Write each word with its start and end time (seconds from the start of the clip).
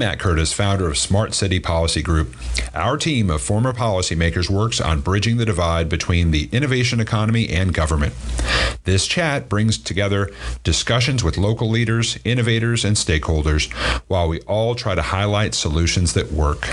Matt 0.00 0.18
Curtis, 0.18 0.50
founder 0.50 0.88
of 0.88 0.96
Smart 0.96 1.34
City 1.34 1.60
Policy 1.60 2.00
Group. 2.00 2.34
Our 2.72 2.96
team 2.96 3.28
of 3.28 3.42
former 3.42 3.74
policymakers 3.74 4.48
works 4.48 4.80
on 4.80 5.02
bridging 5.02 5.36
the 5.36 5.44
divide 5.44 5.90
between 5.90 6.30
the 6.30 6.48
innovation 6.52 7.00
economy 7.00 7.50
and 7.50 7.74
government. 7.74 8.14
This 8.84 9.06
chat 9.06 9.50
brings 9.50 9.76
together 9.76 10.30
discussions 10.64 11.22
with 11.22 11.36
local 11.36 11.68
leaders, 11.68 12.18
innovators, 12.24 12.82
and 12.82 12.96
stakeholders 12.96 13.70
while 14.08 14.26
we 14.26 14.40
all 14.40 14.74
try 14.74 14.94
to 14.94 15.02
highlight 15.02 15.52
solutions 15.54 16.14
that 16.14 16.32
work. 16.32 16.66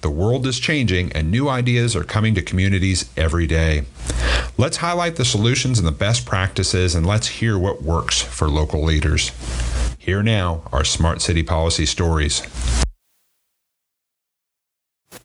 The 0.00 0.10
world 0.10 0.46
is 0.46 0.58
changing 0.58 1.12
and 1.12 1.30
new 1.30 1.50
ideas 1.50 1.94
are 1.94 2.04
coming 2.04 2.34
to 2.36 2.42
communities 2.42 3.10
every 3.18 3.46
day. 3.46 3.84
Let's 4.56 4.78
highlight 4.78 5.16
the 5.16 5.26
solutions 5.26 5.78
and 5.78 5.86
the 5.86 5.92
best 5.92 6.24
practices 6.24 6.94
and 6.94 7.06
let's 7.06 7.28
hear 7.28 7.58
what 7.58 7.82
works 7.82 8.22
for 8.22 8.48
local 8.48 8.82
leaders. 8.82 9.30
Here 10.02 10.20
now 10.20 10.62
are 10.72 10.82
Smart 10.82 11.22
City 11.22 11.44
Policy 11.44 11.86
Stories. 11.86 12.42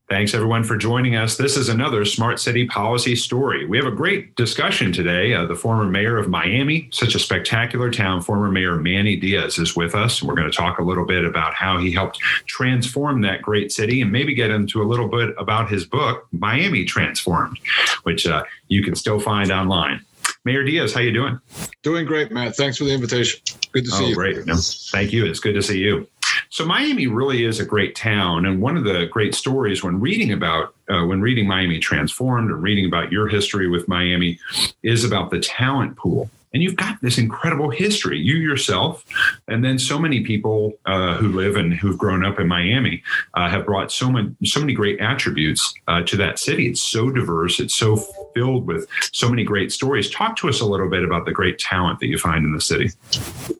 Thanks 0.07 0.35
everyone 0.35 0.63
for 0.63 0.77
joining 0.77 1.15
us. 1.15 1.35
This 1.35 1.57
is 1.57 1.67
another 1.67 2.05
Smart 2.05 2.39
City 2.39 2.67
Policy 2.67 3.15
Story. 3.15 3.65
We 3.65 3.77
have 3.77 3.87
a 3.87 3.91
great 3.91 4.35
discussion 4.35 4.93
today. 4.93 5.33
Uh, 5.33 5.47
the 5.47 5.55
former 5.55 5.85
mayor 5.85 6.19
of 6.19 6.29
Miami, 6.29 6.89
such 6.91 7.15
a 7.15 7.19
spectacular 7.19 7.89
town, 7.89 8.21
former 8.21 8.51
Mayor 8.51 8.75
Manny 8.75 9.15
Diaz 9.15 9.57
is 9.57 9.75
with 9.75 9.95
us. 9.95 10.21
We're 10.21 10.35
going 10.35 10.49
to 10.49 10.55
talk 10.55 10.77
a 10.77 10.83
little 10.83 11.07
bit 11.07 11.25
about 11.25 11.55
how 11.55 11.79
he 11.79 11.91
helped 11.91 12.19
transform 12.45 13.21
that 13.21 13.41
great 13.41 13.71
city 13.71 13.99
and 14.03 14.11
maybe 14.11 14.35
get 14.35 14.51
into 14.51 14.83
a 14.83 14.85
little 14.85 15.07
bit 15.07 15.33
about 15.39 15.71
his 15.71 15.87
book, 15.87 16.27
Miami 16.31 16.85
Transformed, 16.85 17.57
which 18.03 18.27
uh, 18.27 18.43
you 18.67 18.83
can 18.83 18.93
still 18.93 19.19
find 19.19 19.51
online. 19.51 20.05
Mayor 20.47 20.63
Diaz, 20.63 20.93
how 20.93 21.01
you 21.01 21.11
doing? 21.11 21.37
Doing 21.83 22.05
great, 22.05 22.31
Matt. 22.31 22.55
Thanks 22.55 22.77
for 22.77 22.85
the 22.85 22.93
invitation. 22.93 23.41
Good 23.73 23.83
to 23.83 23.91
see 23.91 24.05
oh, 24.05 24.07
you. 24.07 24.15
Great. 24.15 24.45
No, 24.45 24.55
thank 24.55 25.11
you. 25.11 25.25
It's 25.25 25.41
good 25.41 25.55
to 25.55 25.61
see 25.61 25.79
you. 25.79 26.07
So 26.49 26.65
Miami 26.65 27.05
really 27.05 27.43
is 27.43 27.59
a 27.59 27.65
great 27.65 27.97
town, 27.97 28.45
and 28.45 28.61
one 28.61 28.77
of 28.77 28.85
the 28.85 29.07
great 29.07 29.35
stories 29.35 29.83
when 29.83 29.99
reading 29.99 30.31
about 30.31 30.73
uh, 30.87 31.03
when 31.03 31.19
reading 31.19 31.49
Miami 31.49 31.79
Transformed 31.79 32.49
and 32.49 32.63
reading 32.63 32.85
about 32.85 33.11
your 33.11 33.27
history 33.27 33.67
with 33.67 33.89
Miami 33.89 34.39
is 34.83 35.03
about 35.03 35.31
the 35.31 35.39
talent 35.41 35.97
pool 35.97 36.29
and 36.53 36.63
you've 36.63 36.75
got 36.75 36.99
this 37.01 37.17
incredible 37.17 37.69
history 37.69 38.17
you 38.17 38.35
yourself 38.35 39.05
and 39.47 39.63
then 39.63 39.77
so 39.77 39.99
many 39.99 40.23
people 40.23 40.73
uh, 40.85 41.15
who 41.15 41.27
live 41.29 41.55
and 41.55 41.73
who've 41.73 41.97
grown 41.97 42.25
up 42.25 42.39
in 42.39 42.47
miami 42.47 43.03
uh, 43.33 43.49
have 43.49 43.65
brought 43.65 43.91
so 43.91 44.09
many 44.09 44.33
so 44.43 44.59
many 44.59 44.73
great 44.73 44.99
attributes 44.99 45.73
uh, 45.87 46.01
to 46.03 46.15
that 46.17 46.39
city 46.39 46.67
it's 46.67 46.81
so 46.81 47.09
diverse 47.09 47.59
it's 47.59 47.75
so 47.75 47.95
filled 48.37 48.67
with 48.67 48.87
so 49.11 49.29
many 49.29 49.43
great 49.43 49.71
stories. 49.71 50.09
Talk 50.09 50.35
to 50.37 50.49
us 50.49 50.61
a 50.61 50.65
little 50.65 50.89
bit 50.89 51.03
about 51.03 51.25
the 51.25 51.31
great 51.31 51.57
talent 51.57 51.99
that 51.99 52.07
you 52.07 52.17
find 52.17 52.45
in 52.45 52.53
the 52.53 52.61
city. 52.61 52.89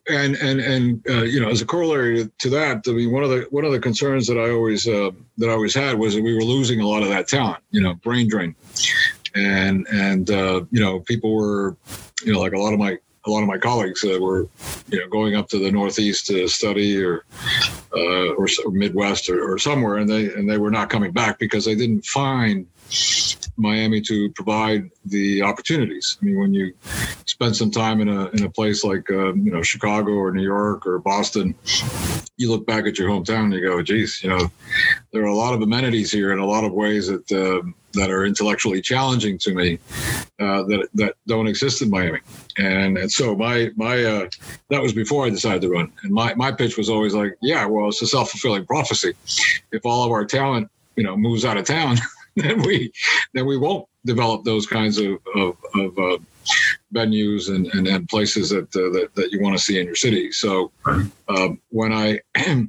And 0.08 0.36
and 0.36 0.60
and 0.60 1.04
uh, 1.08 1.22
you 1.22 1.40
know 1.40 1.48
as 1.48 1.60
a 1.60 1.66
corollary 1.66 2.30
to 2.38 2.50
that 2.50 2.84
i 2.86 2.92
mean 2.92 3.10
one 3.10 3.24
of 3.24 3.30
the 3.30 3.46
one 3.50 3.64
of 3.64 3.72
the 3.72 3.80
concerns 3.80 4.26
that 4.28 4.38
i 4.38 4.50
always 4.50 4.88
uh, 4.88 5.10
that 5.36 5.48
i 5.48 5.52
always 5.52 5.74
had 5.74 5.98
was 5.98 6.14
that 6.14 6.22
we 6.22 6.34
were 6.34 6.42
losing 6.42 6.80
a 6.80 6.86
lot 6.86 7.02
of 7.02 7.08
that 7.08 7.28
talent 7.28 7.62
you 7.70 7.80
know 7.80 7.94
brain 7.94 8.28
drain. 8.28 8.54
And 9.34 9.86
and 9.88 10.30
uh, 10.30 10.64
you 10.70 10.80
know 10.80 11.00
people 11.00 11.34
were 11.34 11.76
you 12.24 12.32
know 12.32 12.40
like 12.40 12.52
a 12.52 12.58
lot 12.58 12.72
of 12.72 12.78
my 12.78 12.98
a 13.26 13.30
lot 13.30 13.42
of 13.42 13.48
my 13.48 13.58
colleagues 13.58 14.04
uh, 14.04 14.18
were 14.20 14.48
you 14.88 14.98
know 15.00 15.08
going 15.08 15.34
up 15.34 15.48
to 15.48 15.58
the 15.58 15.70
northeast 15.70 16.26
to 16.26 16.48
study 16.48 17.02
or 17.02 17.24
uh, 17.94 18.28
or, 18.34 18.46
or, 18.64 18.70
midwest 18.70 19.28
or, 19.28 19.52
or, 19.52 19.58
somewhere 19.58 19.96
and 19.96 20.08
they 20.08 20.32
and 20.32 20.48
they 20.48 20.58
were 20.58 20.70
not 20.70 20.88
coming 20.88 21.12
back 21.12 21.38
because 21.38 21.64
they 21.64 21.74
didn't 21.74 22.04
find 22.06 22.66
Miami 23.58 24.00
to 24.02 24.30
provide 24.32 24.90
the 25.04 25.42
opportunities. 25.42 26.16
I 26.22 26.24
mean, 26.24 26.38
when 26.38 26.54
you 26.54 26.72
spend 27.26 27.56
some 27.56 27.70
time 27.70 28.00
in 28.00 28.08
a 28.08 28.26
in 28.28 28.44
a 28.44 28.50
place 28.50 28.84
like 28.84 29.10
uh, 29.10 29.34
you 29.34 29.50
know 29.50 29.62
Chicago 29.62 30.12
or 30.12 30.32
New 30.32 30.44
York 30.44 30.86
or 30.86 30.98
Boston, 31.00 31.54
you 32.36 32.50
look 32.50 32.66
back 32.66 32.86
at 32.86 32.98
your 32.98 33.10
hometown 33.10 33.44
and 33.44 33.54
you 33.54 33.62
go, 33.62 33.82
"Geez, 33.82 34.22
you 34.22 34.30
know, 34.30 34.50
there 35.12 35.22
are 35.22 35.26
a 35.26 35.36
lot 35.36 35.54
of 35.54 35.62
amenities 35.62 36.12
here 36.12 36.32
in 36.32 36.38
a 36.38 36.46
lot 36.46 36.64
of 36.64 36.72
ways 36.72 37.08
that 37.08 37.30
uh, 37.32 37.66
that 37.94 38.10
are 38.10 38.24
intellectually 38.24 38.80
challenging 38.80 39.38
to 39.38 39.54
me 39.54 39.78
uh, 40.38 40.62
that 40.64 40.88
that 40.94 41.14
don't 41.26 41.48
exist 41.48 41.82
in 41.82 41.90
Miami." 41.90 42.20
And 42.56 42.96
and 42.96 43.10
so 43.10 43.34
my 43.34 43.70
my 43.76 44.04
uh, 44.04 44.28
that 44.70 44.80
was 44.80 44.92
before 44.92 45.26
I 45.26 45.30
decided 45.30 45.62
to 45.62 45.70
run. 45.70 45.92
And 46.02 46.12
my 46.12 46.34
my 46.34 46.52
pitch 46.52 46.78
was 46.78 46.88
always 46.88 47.14
like, 47.14 47.36
"Yeah, 47.42 47.66
well, 47.66 47.88
it's 47.88 48.02
a 48.02 48.06
self 48.06 48.30
fulfilling 48.30 48.66
prophecy. 48.66 49.14
If 49.72 49.84
all 49.84 50.04
of 50.04 50.12
our 50.12 50.24
talent, 50.24 50.70
you 50.96 51.02
know, 51.02 51.16
moves 51.16 51.44
out 51.44 51.56
of 51.56 51.64
town." 51.64 51.96
then 52.42 52.62
we 52.62 52.92
then 53.34 53.46
we 53.46 53.56
won't 53.56 53.86
develop 54.04 54.44
those 54.44 54.66
kinds 54.66 54.98
of 54.98 55.18
of, 55.34 55.56
of 55.74 55.98
uh, 55.98 56.18
venues 56.94 57.54
and, 57.54 57.66
and, 57.74 57.86
and, 57.86 58.08
places 58.08 58.50
that, 58.50 58.64
uh, 58.74 58.88
that 58.92 59.10
that 59.14 59.30
you 59.30 59.40
want 59.40 59.56
to 59.56 59.62
see 59.62 59.78
in 59.78 59.86
your 59.86 59.94
city. 59.94 60.32
So 60.32 60.72
um, 61.28 61.60
when 61.70 61.92
I 61.92 62.20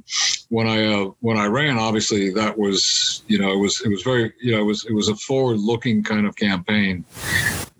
when 0.49 0.67
I 0.67 0.85
uh, 0.85 1.11
when 1.19 1.37
I 1.37 1.45
ran, 1.45 1.77
obviously 1.77 2.31
that 2.33 2.57
was 2.57 3.23
you 3.27 3.39
know 3.39 3.51
it 3.51 3.57
was 3.57 3.81
it 3.81 3.89
was 3.89 4.01
very 4.03 4.33
you 4.41 4.51
know 4.51 4.61
it 4.61 4.65
was 4.65 4.85
it 4.85 4.93
was 4.93 5.09
a 5.09 5.15
forward 5.15 5.59
looking 5.59 6.03
kind 6.03 6.27
of 6.27 6.35
campaign 6.35 7.05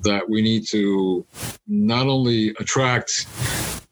that 0.01 0.29
we 0.29 0.41
need 0.41 0.65
to 0.67 1.25
not 1.67 2.07
only 2.07 2.49
attract 2.59 3.27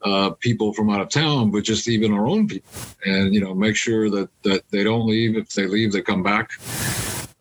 uh, 0.03 0.30
people 0.40 0.74
from 0.74 0.90
out 0.90 1.02
of 1.02 1.09
town, 1.09 1.52
but 1.52 1.63
just 1.63 1.90
even 1.90 2.13
our 2.13 2.28
own 2.28 2.47
people, 2.47 2.72
and 3.06 3.34
you 3.34 3.41
know 3.41 3.53
make 3.53 3.75
sure 3.75 4.09
that 4.09 4.30
that 4.44 4.63
they 4.72 4.84
don't 4.84 5.07
leave. 5.07 5.36
If 5.36 5.50
they 5.50 5.66
leave, 5.66 5.91
they 5.91 6.02
come 6.02 6.24
back. 6.24 6.52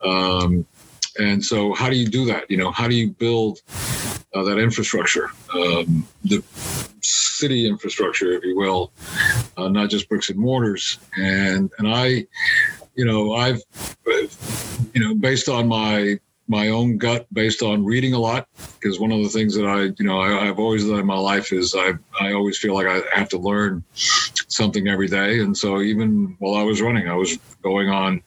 Um, 0.01 0.65
and 1.19 1.43
so, 1.43 1.73
how 1.73 1.89
do 1.89 1.95
you 1.95 2.07
do 2.07 2.25
that? 2.25 2.49
You 2.49 2.57
know, 2.57 2.71
how 2.71 2.87
do 2.87 2.95
you 2.95 3.09
build 3.09 3.61
uh, 4.33 4.43
that 4.43 4.59
infrastructure, 4.59 5.29
um, 5.53 6.07
the 6.23 6.43
city 7.01 7.67
infrastructure, 7.67 8.33
if 8.33 8.43
you 8.43 8.57
will, 8.57 8.91
uh, 9.57 9.67
not 9.67 9.89
just 9.89 10.07
bricks 10.09 10.29
and 10.29 10.37
mortars? 10.37 10.99
And 11.15 11.71
and 11.79 11.87
I, 11.87 12.27
you 12.95 13.05
know, 13.05 13.33
I've, 13.33 13.61
you 14.05 15.01
know, 15.01 15.15
based 15.15 15.49
on 15.49 15.67
my 15.67 16.19
my 16.47 16.69
own 16.69 16.97
gut, 16.97 17.27
based 17.33 17.61
on 17.61 17.83
reading 17.83 18.13
a 18.13 18.19
lot, 18.19 18.47
because 18.79 18.99
one 18.99 19.11
of 19.11 19.21
the 19.21 19.29
things 19.29 19.53
that 19.55 19.65
I, 19.65 19.93
you 19.99 20.05
know, 20.05 20.19
I, 20.21 20.45
have 20.45 20.59
always 20.59 20.85
done 20.85 20.99
in 20.99 21.05
my 21.05 21.17
life 21.17 21.51
is 21.51 21.75
I 21.75 21.93
I 22.19 22.33
always 22.33 22.57
feel 22.57 22.73
like 22.73 22.87
I 22.87 23.01
have 23.17 23.29
to 23.29 23.37
learn 23.37 23.83
something 23.95 24.87
every 24.87 25.07
day, 25.07 25.39
and 25.39 25.57
so 25.57 25.81
even 25.81 26.35
while 26.39 26.55
I 26.55 26.63
was 26.63 26.81
running, 26.81 27.09
I 27.09 27.15
was 27.15 27.37
going 27.63 27.89
on 27.89 28.21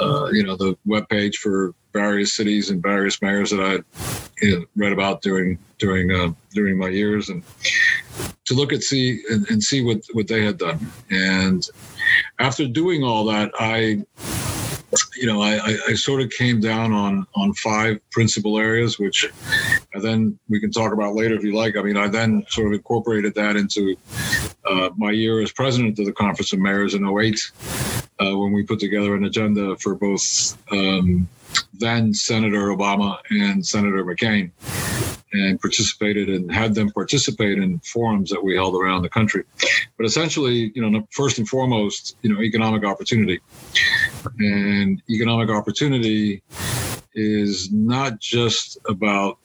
uh, 0.00 0.28
you 0.32 0.44
know, 0.44 0.56
the 0.56 0.76
web 0.86 1.08
page 1.08 1.38
for 1.38 1.74
various 1.92 2.34
cities 2.34 2.70
and 2.70 2.82
various 2.82 3.22
mayors 3.22 3.50
that 3.50 3.60
I 3.60 4.44
you 4.44 4.60
know, 4.60 4.66
read 4.76 4.92
about 4.92 5.22
during 5.22 5.58
during 5.78 6.10
uh, 6.12 6.32
during 6.52 6.78
my 6.78 6.88
years, 6.88 7.28
and 7.28 7.42
to 8.44 8.54
look 8.54 8.72
at 8.72 8.82
see 8.82 9.22
and, 9.30 9.48
and 9.50 9.62
see 9.62 9.82
what 9.82 10.02
what 10.12 10.28
they 10.28 10.44
had 10.44 10.58
done. 10.58 10.90
And 11.10 11.66
after 12.38 12.66
doing 12.66 13.02
all 13.02 13.24
that, 13.26 13.50
I 13.58 14.04
you 15.16 15.26
know, 15.26 15.42
I, 15.42 15.76
I, 15.88 15.94
sort 15.94 16.22
of 16.22 16.30
came 16.30 16.60
down 16.60 16.92
on 16.92 17.26
on 17.34 17.52
five 17.54 17.98
principal 18.10 18.58
areas, 18.58 18.98
which 18.98 19.28
then 20.00 20.38
we 20.48 20.60
can 20.60 20.70
talk 20.70 20.92
about 20.92 21.14
later 21.14 21.34
if 21.34 21.42
you 21.42 21.54
like. 21.54 21.76
I 21.76 21.82
mean, 21.82 21.96
I 21.96 22.08
then 22.08 22.44
sort 22.48 22.68
of 22.68 22.72
incorporated 22.74 23.34
that 23.34 23.56
into 23.56 23.96
uh, 24.64 24.90
my 24.96 25.10
year 25.10 25.40
as 25.40 25.52
president 25.52 25.98
of 25.98 26.06
the 26.06 26.12
Conference 26.12 26.52
of 26.52 26.60
Mayors 26.60 26.94
in 26.94 27.06
08 27.06 27.40
uh, 28.20 28.36
when 28.36 28.52
we 28.52 28.62
put 28.62 28.80
together 28.80 29.14
an 29.14 29.24
agenda 29.24 29.76
for 29.76 29.94
both 29.94 30.56
um, 30.72 31.28
then 31.74 32.12
Senator 32.12 32.68
Obama 32.68 33.18
and 33.30 33.64
Senator 33.64 34.04
McCain 34.04 34.50
and 35.32 35.60
participated 35.60 36.28
and 36.28 36.52
had 36.52 36.74
them 36.74 36.90
participate 36.90 37.58
in 37.58 37.78
forums 37.80 38.30
that 38.30 38.42
we 38.42 38.54
held 38.54 38.74
around 38.74 39.02
the 39.02 39.08
country. 39.08 39.44
But 39.96 40.06
essentially, 40.06 40.72
you 40.74 40.88
know, 40.88 41.06
first 41.10 41.38
and 41.38 41.48
foremost, 41.48 42.16
you 42.22 42.32
know, 42.32 42.40
economic 42.40 42.84
opportunity. 42.84 43.40
And 44.38 45.02
economic 45.10 45.50
opportunity 45.50 46.42
is 47.14 47.72
not 47.72 48.20
just 48.20 48.78
about 48.88 49.38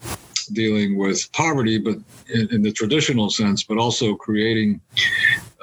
dealing 0.54 0.98
with 0.98 1.32
poverty, 1.32 1.78
but 1.78 1.98
in, 2.34 2.48
in 2.52 2.62
the 2.62 2.72
traditional 2.72 3.30
sense, 3.30 3.64
but 3.64 3.78
also 3.78 4.16
creating 4.16 4.82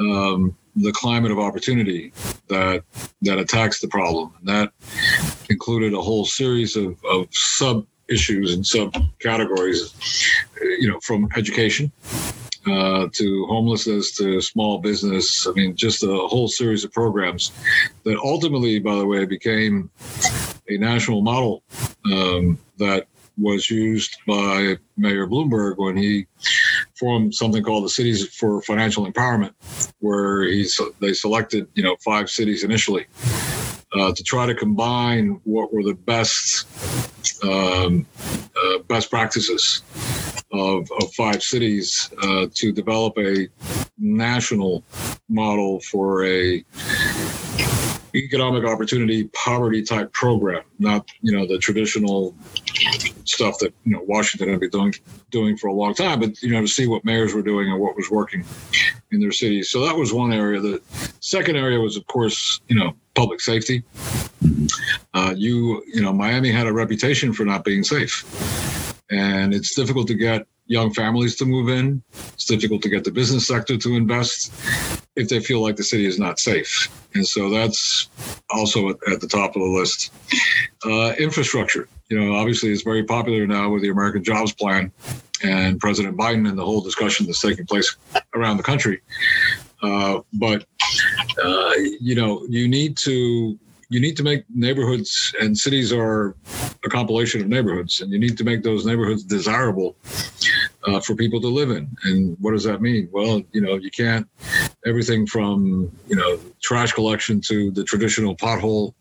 um, 0.01 0.57
the 0.83 0.93
climate 0.93 1.31
of 1.31 1.39
opportunity 1.39 2.13
that 2.49 2.83
that 3.23 3.39
attacks 3.39 3.81
the 3.81 3.89
problem. 3.89 4.33
And 4.39 4.49
that 4.49 4.73
included 5.51 5.95
a 5.95 6.01
whole 6.01 6.25
series 6.25 6.77
of, 6.77 6.97
of 7.05 7.27
sub 7.31 7.87
issues 8.09 8.55
and 8.55 8.65
subcategories, 8.65 9.95
you 10.81 10.91
know, 10.91 10.99
from 11.01 11.29
education 11.37 11.93
uh, 12.67 13.09
to 13.13 13.47
homelessness 13.47 14.17
to 14.17 14.41
small 14.41 14.79
business. 14.79 15.47
I 15.47 15.53
mean, 15.53 15.77
just 15.77 16.03
a 16.03 16.07
whole 16.07 16.49
series 16.49 16.85
of 16.85 16.93
programs 16.93 17.53
that 18.05 18.19
ultimately, 18.19 18.79
by 18.79 18.97
the 18.97 19.07
way, 19.07 19.25
became 19.25 19.91
a 20.69 20.77
national 20.77 21.23
model 21.23 21.63
um, 22.13 22.59
that 22.79 23.07
was 23.39 23.71
used 23.71 24.17
by 24.27 24.77
Mayor 24.97 25.27
Bloomberg 25.27 25.79
when 25.79 25.97
he 25.97 26.27
formed 26.99 27.35
something 27.35 27.63
called 27.63 27.85
the 27.85 27.89
Cities 27.89 28.27
for 28.35 28.63
Financial 28.63 29.11
Empowerment, 29.11 29.53
where 30.01 30.43
he's 30.43 30.81
they 31.01 31.13
selected 31.13 31.69
you 31.75 31.83
know 31.83 31.97
five 32.05 32.29
cities 32.29 32.65
initially 32.65 33.07
uh, 33.95 34.13
to 34.13 34.23
try 34.23 34.47
to 34.47 34.55
combine 34.55 35.41
what 35.45 35.73
were 35.73 35.83
the 35.83 35.95
best 35.95 36.67
um, 37.43 38.07
uh, 38.57 38.79
best 38.89 39.11
practices 39.11 39.83
of, 40.53 40.91
of 41.01 41.13
five 41.15 41.43
cities 41.43 42.11
uh, 42.23 42.47
to 42.55 42.73
develop 42.73 43.17
a 43.19 43.49
national 43.99 44.83
model 45.29 45.81
for 45.81 46.25
a 46.25 46.65
economic 48.25 48.65
opportunity 48.65 49.25
poverty 49.29 49.83
type 49.83 50.13
program, 50.13 50.63
not 50.79 51.09
you 51.21 51.33
know 51.37 51.47
the 51.47 51.59
traditional 51.59 52.35
stuff 53.25 53.59
that 53.59 53.73
you 53.85 53.93
know 53.93 54.03
Washington 54.03 54.49
had 54.49 54.61
been 54.61 54.71
doing 54.71 54.95
doing 55.31 55.57
for 55.57 55.69
a 55.69 55.73
long 55.73 55.95
time, 55.95 56.21
but 56.21 56.41
you 56.43 56.51
know 56.51 56.61
to 56.61 56.69
see 56.69 56.87
what 56.87 57.05
mayors 57.05 57.35
were 57.35 57.43
doing 57.43 57.71
and 57.71 57.81
what 57.81 57.97
was 57.97 58.11
working 58.11 58.45
in 59.13 59.21
their 59.21 59.33
cities. 59.33 59.71
So 59.71 59.85
that 59.87 59.97
was 59.97 60.13
one 60.13 60.33
area. 60.33 60.61
The 60.61 60.81
second 61.21 61.57
area 61.57 61.81
was, 61.81 61.97
of 61.97 62.07
course, 62.07 62.61
you 62.69 62.77
know, 62.77 62.95
public 63.15 63.41
safety. 63.41 63.83
Uh, 65.15 65.35
you 65.37 65.83
you 65.87 66.01
know, 66.01 66.13
Miami 66.13 66.51
had 66.51 66.67
a 66.67 66.73
reputation 66.73 67.33
for 67.33 67.45
not 67.45 67.65
being 67.65 67.83
safe, 67.83 68.25
and 69.11 69.55
it's 69.55 69.75
difficult 69.75 70.07
to 70.09 70.15
get 70.15 70.47
young 70.67 70.93
families 70.93 71.35
to 71.37 71.47
move 71.47 71.69
in. 71.69 72.03
It's 72.35 72.45
difficult 72.45 72.83
to 72.83 72.89
get 72.89 73.05
the 73.05 73.11
business 73.11 73.47
sector 73.47 73.77
to 73.77 73.97
invest 73.97 74.53
if 75.19 75.29
they 75.29 75.41
feel 75.41 75.61
like 75.61 75.77
the 75.77 75.83
city 75.83 76.07
is 76.07 76.19
not 76.19 76.39
safe. 76.39 76.89
And 77.15 77.27
so 77.27 77.51
that's 77.51 78.09
also 78.51 78.91
at, 78.91 79.21
the 79.21 79.27
top 79.27 79.57
of 79.57 79.63
the 79.63 79.69
list. 79.69 80.13
Uh, 80.87 81.13
infrastructure, 81.19 81.89
you 82.09 82.19
know, 82.19 82.37
obviously 82.37 82.71
it's 82.71 82.83
very 82.83 83.03
popular 83.03 83.47
now 83.47 83.69
with 83.69 83.83
the 83.83 83.89
American 83.89 84.23
Jobs 84.23 84.53
Plan 84.53 84.93
and 85.43 85.81
President 85.81 86.17
Biden 86.17 86.49
and 86.49 86.57
the 86.57 86.65
whole 86.65 86.81
discussion 86.81 87.27
that's 87.27 87.43
taking 87.43 87.67
place 87.67 87.97
around 88.35 88.59
the 88.59 88.63
country. 88.63 89.01
Uh, 89.83 90.21
but 90.35 90.65
uh, 91.45 91.73
you 92.01 92.15
know, 92.15 92.45
you 92.49 92.69
need 92.69 92.97
to 92.99 93.59
you 93.91 94.01
need 94.01 94.17
to 94.17 94.23
make 94.23 94.45
neighborhoods 94.55 95.35
and 95.41 95.57
cities 95.57 95.93
are 95.93 96.37
a 96.85 96.89
compilation 96.89 97.41
of 97.41 97.49
neighborhoods, 97.49 98.01
and 98.01 98.13
you 98.13 98.19
need 98.19 98.37
to 98.39 98.45
make 98.45 98.63
those 98.63 98.85
neighborhoods 98.85 99.25
desirable 99.25 99.97
uh, 100.85 101.01
for 101.01 101.15
people 101.15 101.41
to 101.41 101.49
live 101.49 101.71
in. 101.71 101.89
And 102.05 102.37
what 102.41 102.53
does 102.53 102.65
that 102.65 102.81
mean? 102.81 103.09
Well, 103.13 103.43
you 103.53 103.61
know, 103.61 103.77
you 103.77 103.91
can't 103.91 104.29
everything 104.89 105.27
from 105.27 105.91
you 106.09 106.17
know 106.17 106.39
trash 106.61 106.93
collection 106.93 107.41
to 107.43 107.71
the 107.71 107.85
traditional 107.85 108.35
pothole, 108.37 108.95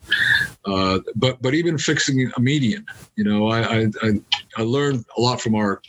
uh, 0.66 1.00
but 1.16 1.42
but 1.42 1.54
even 1.54 1.78
fixing 1.78 2.32
a 2.36 2.40
median. 2.40 2.86
You 3.16 3.24
know, 3.24 3.48
I 3.48 3.90
I, 4.04 4.22
I 4.58 4.62
learned 4.62 5.06
a 5.18 5.22
lot 5.22 5.42
from 5.42 5.56
our 5.56 5.82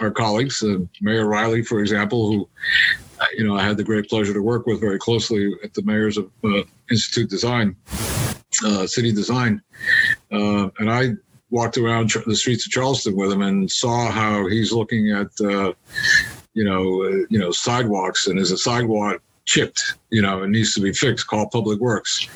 our 0.00 0.10
colleagues, 0.10 0.62
uh, 0.62 0.78
Mayor 1.00 1.26
Riley, 1.26 1.62
for 1.62 1.80
example, 1.80 2.30
who 2.30 2.48
you 3.36 3.46
know 3.46 3.56
I 3.56 3.62
had 3.62 3.76
the 3.76 3.84
great 3.84 4.08
pleasure 4.08 4.34
to 4.34 4.42
work 4.42 4.66
with 4.66 4.80
very 4.80 4.98
closely 4.98 5.52
at 5.62 5.72
the 5.74 5.82
mayors 5.82 6.18
of 6.18 6.30
uh, 6.44 6.62
Institute 6.90 7.30
Design, 7.30 7.76
uh, 8.64 8.86
City 8.86 9.12
Design, 9.12 9.62
uh, 10.32 10.68
and 10.78 10.90
I 10.90 11.12
walked 11.54 11.78
around 11.78 12.10
the 12.26 12.34
streets 12.34 12.66
of 12.66 12.72
Charleston 12.72 13.14
with 13.14 13.30
him 13.30 13.42
and 13.42 13.70
saw 13.70 14.10
how 14.10 14.44
he's 14.48 14.72
looking 14.72 15.12
at, 15.12 15.28
uh, 15.40 15.72
you 16.52 16.64
know, 16.64 17.04
uh, 17.04 17.26
you 17.30 17.38
know, 17.38 17.52
sidewalks 17.52 18.26
and 18.26 18.40
is 18.40 18.50
a 18.50 18.58
sidewalk 18.58 19.22
chipped, 19.44 19.94
you 20.10 20.22
know, 20.22 20.42
it 20.42 20.50
needs 20.50 20.74
to 20.74 20.80
be 20.80 20.92
fixed. 20.92 21.26
Call 21.26 21.48
Public 21.48 21.80
Works, 21.80 22.28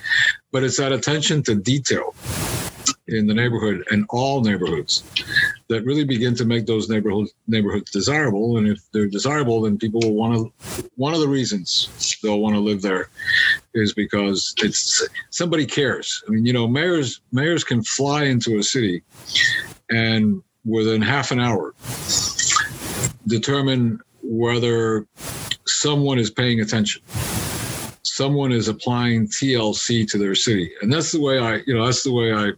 but 0.52 0.62
it's 0.62 0.76
that 0.78 0.92
attention 0.92 1.42
to 1.44 1.54
detail 1.54 2.14
in 3.08 3.26
the 3.26 3.34
neighborhood 3.34 3.84
and 3.90 4.04
all 4.10 4.42
neighborhoods 4.42 5.02
that 5.68 5.84
really 5.84 6.04
begin 6.04 6.34
to 6.34 6.44
make 6.44 6.66
those 6.66 6.88
neighborhoods 6.88 7.32
neighborhoods 7.46 7.90
desirable. 7.90 8.58
And 8.58 8.68
if 8.68 8.80
they're 8.92 9.08
desirable, 9.08 9.62
then 9.62 9.78
people 9.78 10.00
will 10.02 10.14
want 10.14 10.34
to. 10.34 10.90
One 10.96 11.14
of 11.14 11.20
the 11.20 11.28
reasons 11.28 12.18
they'll 12.22 12.40
want 12.40 12.54
to 12.54 12.60
live 12.60 12.82
there 12.82 13.08
is 13.74 13.94
because 13.94 14.54
it's 14.58 15.06
somebody 15.30 15.66
cares. 15.66 16.22
I 16.28 16.32
mean, 16.32 16.44
you 16.44 16.52
know, 16.52 16.68
mayors 16.68 17.20
mayors 17.32 17.64
can 17.64 17.82
fly 17.82 18.24
into 18.24 18.58
a 18.58 18.62
city 18.62 19.02
and 19.90 20.42
within 20.64 21.00
half 21.00 21.30
an 21.30 21.40
hour 21.40 21.74
determine 23.26 24.00
whether 24.22 25.06
someone 25.68 26.18
is 26.18 26.30
paying 26.30 26.60
attention 26.60 27.02
someone 28.18 28.50
is 28.50 28.66
applying 28.66 29.28
TLC 29.28 30.04
to 30.10 30.18
their 30.18 30.34
city, 30.34 30.72
and 30.82 30.92
that's 30.92 31.12
the 31.12 31.20
way 31.20 31.38
I, 31.38 31.60
you 31.66 31.74
know, 31.74 31.84
that's 31.84 32.02
the 32.02 32.12
way 32.12 32.32
I, 32.32 32.50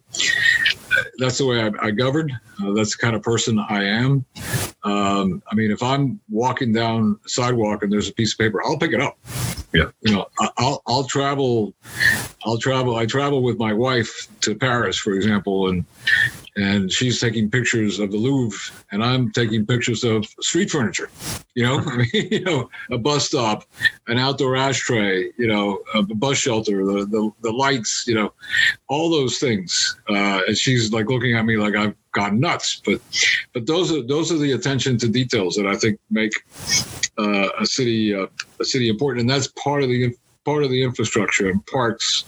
that's 1.18 1.36
the 1.36 1.44
way 1.44 1.60
I, 1.60 1.70
I 1.82 1.90
govern. 1.90 2.30
Uh, 2.62 2.72
that's 2.72 2.96
the 2.96 3.02
kind 3.02 3.14
of 3.14 3.22
person 3.22 3.58
I 3.58 3.84
am. 3.84 4.24
Um, 4.84 5.42
I 5.50 5.54
mean, 5.54 5.70
if 5.70 5.82
I'm 5.82 6.18
walking 6.30 6.72
down 6.72 7.20
a 7.26 7.28
sidewalk 7.28 7.82
and 7.82 7.92
there's 7.92 8.08
a 8.08 8.14
piece 8.14 8.32
of 8.32 8.38
paper, 8.38 8.62
I'll 8.64 8.78
pick 8.78 8.92
it 8.92 9.02
up. 9.02 9.18
Yeah. 9.74 9.90
You 10.00 10.16
know, 10.16 10.26
I'll 10.56 10.82
I'll 10.86 11.04
travel, 11.04 11.74
I'll 12.44 12.58
travel. 12.58 12.96
I 12.96 13.04
travel 13.04 13.42
with 13.42 13.58
my 13.58 13.74
wife 13.74 14.28
to 14.40 14.54
Paris, 14.54 14.98
for 14.98 15.12
example, 15.12 15.68
and 15.68 15.84
and 16.56 16.91
she's 16.91 17.20
taking 17.20 17.50
pictures 17.50 17.99
of 17.99 18.11
the 18.11 18.17
Louvre, 18.17 18.75
and 18.93 19.05
I'm 19.05 19.31
taking 19.32 19.67
pictures 19.67 20.05
of 20.05 20.26
street 20.41 20.70
furniture. 20.70 21.11
You 21.55 21.64
know, 21.64 22.02
you 22.12 22.41
know, 22.41 22.70
a 22.91 22.99
bus 22.99 23.26
stop, 23.26 23.64
an 24.08 24.19
outdoor 24.19 24.56
ashtray, 24.56 25.31
you 25.37 25.47
know, 25.47 25.81
a 25.94 26.02
bus 26.02 26.38
shelter, 26.38 26.85
the 26.85 27.06
the, 27.06 27.31
the 27.43 27.52
lights, 27.52 28.05
you 28.06 28.14
know, 28.14 28.32
all 28.88 29.11
those 29.11 29.38
things. 29.38 29.97
Uh, 30.08 30.41
and 30.47 30.56
she's 30.56 30.93
like 30.93 31.08
looking 31.08 31.37
at 31.37 31.44
me 31.44 31.56
like 31.56 31.75
I've 31.75 31.94
gone 32.12 32.41
nuts. 32.41 32.81
But 32.85 33.00
but 33.53 33.67
those 33.67 33.93
are 33.93 34.03
those 34.03 34.32
are 34.32 34.38
the 34.38 34.53
attention 34.53 34.99
to 34.99 35.08
details 35.08 35.56
that 35.56 35.67
I 35.67 35.76
think 35.76 35.99
make 36.11 36.32
uh, 37.19 37.49
a 37.58 37.67
city 37.67 38.14
uh, 38.14 38.26
a 38.61 38.64
city 38.64 38.88
important, 38.88 39.23
and 39.23 39.31
that's 39.31 39.49
part 39.49 39.82
of 39.82 39.88
the 39.88 40.14
part 40.44 40.64
of 40.64 40.70
the 40.70 40.82
infrastructure 40.82 41.50
and 41.50 41.64
parks 41.67 42.25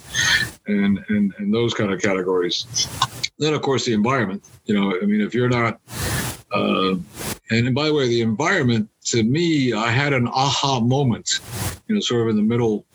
and, 0.67 0.99
and 1.09 1.33
and 1.39 1.53
those 1.53 1.75
kind 1.75 1.93
of 1.93 2.01
categories. 2.01 2.67
Then 3.43 3.55
of 3.55 3.63
course 3.63 3.85
the 3.85 3.93
environment. 3.93 4.45
You 4.67 4.75
know, 4.79 4.97
I 5.03 5.05
mean, 5.05 5.21
if 5.21 5.35
you're 5.35 5.49
not 5.49 5.81
uh, 6.53 6.95
and 7.51 7.75
by 7.75 7.87
the 7.87 7.95
way, 7.95 8.07
the 8.07 8.21
environment 8.21 8.89
to 9.07 9.25
me, 9.25 9.73
I 9.73 9.91
had 9.91 10.13
an 10.13 10.29
aha 10.29 10.79
moment. 10.79 11.41
You 11.89 11.97
know, 11.97 12.01
sort 12.01 12.23
of 12.23 12.29
in 12.29 12.37
the 12.37 12.43
middle 12.43 12.87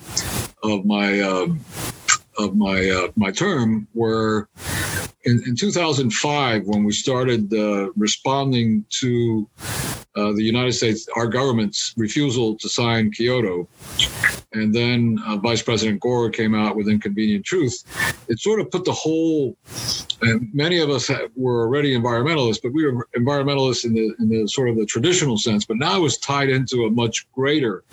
of 0.63 0.85
my 0.85 1.19
um, 1.19 1.59
of 2.37 2.55
my 2.55 2.89
uh, 2.89 3.11
my 3.17 3.29
term, 3.29 3.89
where 3.91 4.47
in, 5.23 5.43
in 5.45 5.55
2005, 5.55 6.63
when 6.65 6.83
we 6.83 6.91
started 6.91 7.53
uh, 7.53 7.91
responding 7.93 8.85
to 9.01 9.49
uh, 10.15 10.31
the 10.31 10.43
United 10.43 10.73
States, 10.73 11.07
our 11.15 11.27
government's 11.27 11.93
refusal 11.97 12.55
to 12.57 12.69
sign 12.69 13.11
Kyoto, 13.11 13.67
and 14.53 14.73
then 14.73 15.19
uh, 15.25 15.37
Vice 15.37 15.61
President 15.61 15.99
Gore 15.99 16.29
came 16.29 16.55
out 16.55 16.75
with 16.75 16.87
Inconvenient 16.87 17.45
Truth, 17.45 17.83
it 18.27 18.39
sort 18.39 18.59
of 18.59 18.71
put 18.71 18.85
the 18.85 18.93
whole. 18.93 19.55
And 20.21 20.49
many 20.53 20.79
of 20.79 20.89
us 20.89 21.11
were 21.35 21.61
already 21.61 21.95
environmentalists, 21.95 22.61
but 22.61 22.73
we 22.73 22.85
were 22.85 23.07
environmentalists 23.15 23.85
in 23.85 23.93
the 23.93 24.15
in 24.19 24.29
the 24.29 24.47
sort 24.47 24.69
of 24.69 24.77
the 24.77 24.85
traditional 24.85 25.37
sense. 25.37 25.65
But 25.65 25.77
now 25.77 26.03
it's 26.05 26.17
tied 26.17 26.49
into 26.49 26.85
a 26.85 26.89
much 26.89 27.29
greater 27.33 27.83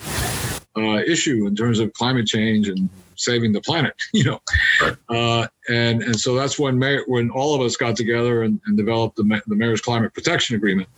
uh, 0.77 1.03
issue 1.07 1.47
in 1.47 1.55
terms 1.55 1.79
of 1.79 1.93
climate 1.93 2.27
change 2.27 2.69
and 2.69 2.89
saving 3.17 3.53
the 3.53 3.61
planet, 3.61 3.95
you 4.13 4.25
know. 4.25 4.41
Uh, 5.09 5.47
and 5.69 6.03
and 6.03 6.19
so 6.19 6.35
that's 6.35 6.59
when 6.59 6.79
Mayor, 6.79 7.03
when 7.07 7.31
all 7.31 7.55
of 7.55 7.61
us 7.61 7.77
got 7.77 7.97
together 7.97 8.43
and, 8.43 8.61
and 8.67 8.77
developed 8.77 9.17
the, 9.17 9.43
the 9.47 9.57
Mayor's 9.57 9.81
Climate 9.81 10.13
Protection 10.15 10.57
Agreement, 10.57 10.89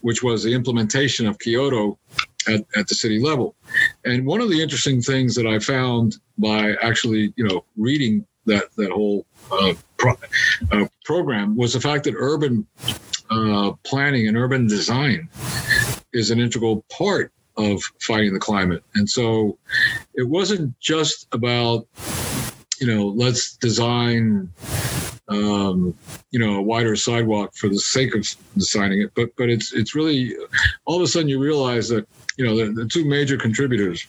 which 0.00 0.22
was 0.22 0.42
the 0.42 0.54
implementation 0.54 1.26
of 1.26 1.38
Kyoto 1.38 1.98
at, 2.48 2.64
at 2.76 2.88
the 2.88 2.94
city 2.94 3.20
level. 3.20 3.54
And 4.04 4.26
one 4.26 4.40
of 4.40 4.50
the 4.50 4.60
interesting 4.60 5.00
things 5.00 5.34
that 5.34 5.46
I 5.46 5.58
found 5.58 6.16
by 6.38 6.74
actually, 6.82 7.32
you 7.36 7.46
know, 7.46 7.64
reading 7.76 8.26
that 8.46 8.64
that 8.76 8.90
whole 8.90 9.24
uh, 9.50 9.74
pro, 9.96 10.14
uh, 10.72 10.86
program 11.04 11.56
was 11.56 11.72
the 11.72 11.80
fact 11.80 12.04
that 12.04 12.14
urban 12.16 12.66
uh, 13.30 13.72
planning 13.84 14.28
and 14.28 14.36
urban 14.36 14.66
design 14.66 15.28
is 16.12 16.30
an 16.30 16.40
integral 16.40 16.84
part 16.90 17.32
of 17.56 17.82
fighting 18.00 18.32
the 18.32 18.40
climate. 18.40 18.82
And 18.94 19.08
so 19.08 19.58
it 20.14 20.28
wasn't 20.28 20.78
just 20.80 21.26
about, 21.32 21.86
you 22.80 22.86
know, 22.86 23.08
let's 23.08 23.56
design, 23.56 24.50
um, 25.28 25.94
you 26.30 26.38
know, 26.38 26.56
a 26.56 26.62
wider 26.62 26.96
sidewalk 26.96 27.54
for 27.54 27.68
the 27.68 27.78
sake 27.78 28.14
of 28.14 28.26
designing 28.56 29.02
it, 29.02 29.12
but 29.14 29.30
but 29.36 29.48
it's 29.48 29.72
it's 29.72 29.94
really 29.94 30.34
all 30.84 30.96
of 30.96 31.02
a 31.02 31.06
sudden 31.06 31.28
you 31.28 31.38
realize 31.38 31.88
that 31.88 32.06
you 32.36 32.44
know 32.44 32.56
the, 32.56 32.72
the 32.72 32.86
two 32.86 33.04
major 33.04 33.36
contributors, 33.36 34.06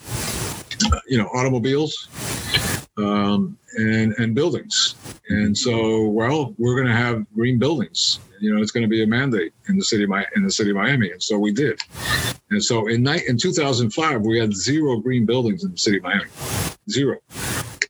you 1.08 1.18
know, 1.18 1.28
automobiles 1.28 2.10
um, 2.98 3.58
and 3.76 4.14
and 4.18 4.36
buildings. 4.36 4.96
And 5.30 5.58
so, 5.58 6.08
well, 6.08 6.54
we're 6.58 6.76
going 6.76 6.88
to 6.88 6.96
have 6.96 7.26
green 7.34 7.58
buildings. 7.58 8.20
You 8.40 8.54
know, 8.54 8.62
it's 8.62 8.72
going 8.72 8.84
to 8.84 8.90
be 8.90 9.04
a 9.04 9.08
mandate 9.08 9.54
in 9.70 9.78
the 9.78 9.84
city 9.84 10.04
of 10.04 10.12
in 10.36 10.44
the 10.44 10.52
city 10.52 10.72
of 10.72 10.76
Miami, 10.76 11.12
and 11.12 11.22
so 11.22 11.38
we 11.40 11.52
did. 11.52 11.82
And 12.54 12.64
so 12.64 12.88
in 12.88 13.08
in 13.08 13.38
2005, 13.38 14.22
we 14.22 14.40
had 14.40 14.54
zero 14.54 14.98
green 14.98 15.26
buildings 15.26 15.64
in 15.64 15.72
the 15.72 15.78
city 15.78 15.98
of 15.98 16.04
Miami, 16.04 16.30
zero, 16.90 17.18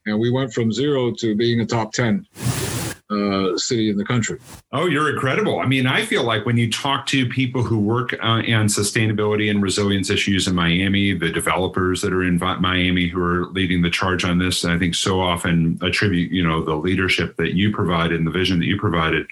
and 0.06 0.18
we 0.18 0.30
went 0.30 0.52
from 0.52 0.72
zero 0.72 1.12
to 1.12 1.36
being 1.36 1.60
a 1.60 1.66
top 1.66 1.92
10 1.92 2.26
uh, 3.10 3.56
city 3.56 3.90
in 3.90 3.96
the 3.96 4.04
country. 4.04 4.38
Oh, 4.72 4.86
you're 4.86 5.10
incredible. 5.10 5.60
I 5.60 5.66
mean, 5.66 5.86
I 5.86 6.04
feel 6.04 6.24
like 6.24 6.46
when 6.46 6.56
you 6.56 6.70
talk 6.70 7.06
to 7.06 7.28
people 7.28 7.62
who 7.62 7.78
work 7.78 8.14
uh, 8.14 8.26
on 8.26 8.66
sustainability 8.66 9.50
and 9.50 9.62
resilience 9.62 10.10
issues 10.10 10.48
in 10.48 10.54
Miami, 10.54 11.12
the 11.12 11.30
developers 11.30 12.00
that 12.00 12.12
are 12.12 12.24
in 12.24 12.38
Miami 12.38 13.08
who 13.08 13.22
are 13.22 13.46
leading 13.48 13.82
the 13.82 13.90
charge 13.90 14.24
on 14.24 14.38
this, 14.38 14.64
I 14.64 14.78
think 14.78 14.94
so 14.94 15.20
often 15.20 15.78
attribute, 15.82 16.32
you 16.32 16.42
know, 16.42 16.64
the 16.64 16.74
leadership 16.74 17.36
that 17.36 17.54
you 17.54 17.72
provided 17.72 18.18
and 18.18 18.26
the 18.26 18.32
vision 18.32 18.58
that 18.60 18.66
you 18.66 18.78
provided 18.78 19.26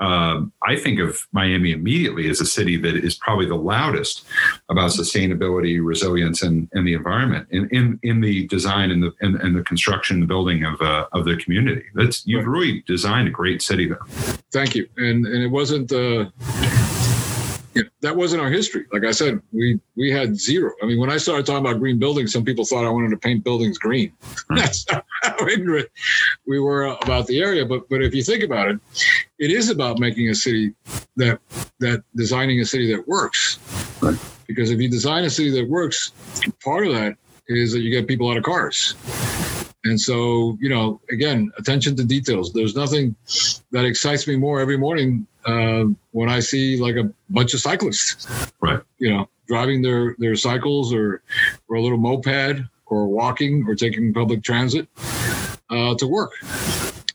um, 0.00 0.52
I 0.62 0.76
think 0.76 0.98
of 0.98 1.26
Miami 1.32 1.72
immediately 1.72 2.28
as 2.28 2.40
a 2.40 2.46
city 2.46 2.76
that 2.78 2.96
is 2.96 3.14
probably 3.14 3.46
the 3.46 3.54
loudest 3.54 4.24
about 4.68 4.90
sustainability, 4.90 5.84
resilience, 5.84 6.42
and, 6.42 6.68
and 6.72 6.86
the 6.86 6.94
environment 6.94 7.46
in, 7.50 7.68
in, 7.70 8.00
in 8.02 8.20
the 8.20 8.46
design 8.48 8.90
and 8.90 9.02
the 9.02 9.12
and, 9.20 9.36
and 9.36 9.56
the 9.56 9.62
construction 9.62 10.18
and 10.18 10.28
building 10.28 10.64
of 10.64 10.80
uh, 10.80 11.06
of 11.12 11.24
the 11.24 11.36
community. 11.36 11.84
That's 11.94 12.26
you've 12.26 12.46
really 12.46 12.82
designed 12.86 13.28
a 13.28 13.30
great 13.30 13.62
city 13.62 13.88
there. 13.88 14.00
Thank 14.52 14.74
you. 14.74 14.88
And 14.96 15.26
and 15.26 15.42
it 15.42 15.48
wasn't. 15.48 15.92
Uh 15.92 16.26
you 17.74 17.82
know, 17.82 17.88
that 18.02 18.16
wasn't 18.16 18.40
our 18.40 18.50
history. 18.50 18.86
Like 18.92 19.04
I 19.04 19.10
said, 19.10 19.40
we 19.52 19.80
we 19.96 20.10
had 20.10 20.36
zero. 20.36 20.72
I 20.82 20.86
mean, 20.86 20.98
when 20.98 21.10
I 21.10 21.16
started 21.16 21.44
talking 21.44 21.66
about 21.66 21.80
green 21.80 21.98
buildings, 21.98 22.32
some 22.32 22.44
people 22.44 22.64
thought 22.64 22.84
I 22.84 22.88
wanted 22.88 23.10
to 23.10 23.16
paint 23.16 23.42
buildings 23.42 23.78
green. 23.78 24.12
That's 24.48 24.86
how 24.88 25.46
ignorant 25.48 25.88
we 26.46 26.60
were 26.60 26.84
about 27.02 27.26
the 27.26 27.40
area. 27.40 27.66
But 27.66 27.88
but 27.88 28.02
if 28.02 28.14
you 28.14 28.22
think 28.22 28.44
about 28.44 28.68
it, 28.68 28.80
it 29.44 29.50
is 29.50 29.68
about 29.68 29.98
making 29.98 30.30
a 30.30 30.34
city 30.34 30.72
that 31.16 31.38
that 31.78 32.02
designing 32.16 32.60
a 32.60 32.64
city 32.64 32.90
that 32.94 33.06
works. 33.06 33.58
Right. 34.00 34.18
Because 34.46 34.70
if 34.70 34.80
you 34.80 34.88
design 34.88 35.24
a 35.24 35.30
city 35.30 35.50
that 35.50 35.68
works, 35.68 36.12
part 36.64 36.86
of 36.86 36.94
that 36.94 37.16
is 37.48 37.72
that 37.72 37.80
you 37.80 37.90
get 37.90 38.08
people 38.08 38.30
out 38.30 38.38
of 38.38 38.42
cars. 38.42 38.94
And 39.84 40.00
so, 40.00 40.56
you 40.62 40.70
know, 40.70 40.98
again, 41.10 41.52
attention 41.58 41.94
to 41.96 42.04
details. 42.04 42.54
There's 42.54 42.74
nothing 42.74 43.14
that 43.70 43.84
excites 43.84 44.26
me 44.26 44.36
more 44.36 44.60
every 44.60 44.78
morning 44.78 45.26
uh, 45.44 45.84
when 46.12 46.30
I 46.30 46.40
see 46.40 46.80
like 46.80 46.96
a 46.96 47.12
bunch 47.28 47.52
of 47.52 47.60
cyclists, 47.60 48.50
right? 48.62 48.80
You 48.96 49.10
know, 49.10 49.28
driving 49.46 49.82
their 49.82 50.16
their 50.18 50.36
cycles 50.36 50.94
or 50.94 51.22
or 51.68 51.76
a 51.76 51.82
little 51.82 51.98
moped 51.98 52.64
or 52.86 53.08
walking 53.08 53.66
or 53.68 53.74
taking 53.74 54.14
public 54.14 54.42
transit 54.42 54.88
uh, 55.68 55.94
to 55.96 56.06
work. 56.06 56.32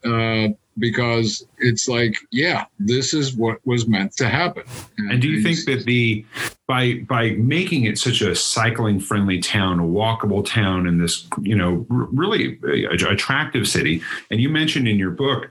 Uh, 0.05 0.50
because 0.79 1.45
it's 1.57 1.88
like, 1.88 2.15
yeah, 2.31 2.65
this 2.79 3.13
is 3.13 3.36
what 3.36 3.59
was 3.65 3.88
meant 3.88 4.15
to 4.17 4.29
happen. 4.29 4.63
And, 4.98 5.12
and 5.13 5.21
do 5.21 5.27
you 5.27 5.43
think 5.43 5.65
that 5.65 5.86
the 5.86 6.25
by 6.67 7.00
by 7.07 7.31
making 7.31 7.86
it 7.86 7.98
such 7.98 8.21
a 8.21 8.36
cycling 8.36 9.00
friendly 9.00 9.39
town, 9.39 9.79
a 9.79 9.83
walkable 9.83 10.45
town, 10.45 10.88
and 10.88 11.01
this 11.01 11.27
you 11.41 11.55
know 11.55 11.86
really 11.89 12.59
attractive 12.91 13.67
city, 13.67 14.01
and 14.29 14.39
you 14.39 14.50
mentioned 14.50 14.88
in 14.88 14.98
your 14.98 15.09
book 15.09 15.50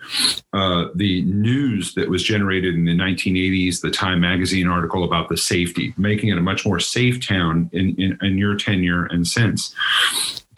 uh, 0.52 0.86
the 0.94 1.22
news 1.22 1.94
that 1.94 2.08
was 2.08 2.22
generated 2.22 2.74
in 2.74 2.84
the 2.84 2.94
1980s, 2.94 3.80
the 3.80 3.90
Time 3.90 4.20
magazine 4.20 4.68
article 4.68 5.02
about 5.02 5.28
the 5.28 5.36
safety, 5.36 5.92
making 5.96 6.28
it 6.28 6.38
a 6.38 6.40
much 6.40 6.64
more 6.64 6.78
safe 6.78 7.26
town 7.26 7.68
in, 7.72 7.96
in, 7.96 8.16
in 8.22 8.38
your 8.38 8.54
tenure 8.54 9.06
and 9.06 9.26
since 9.26 9.74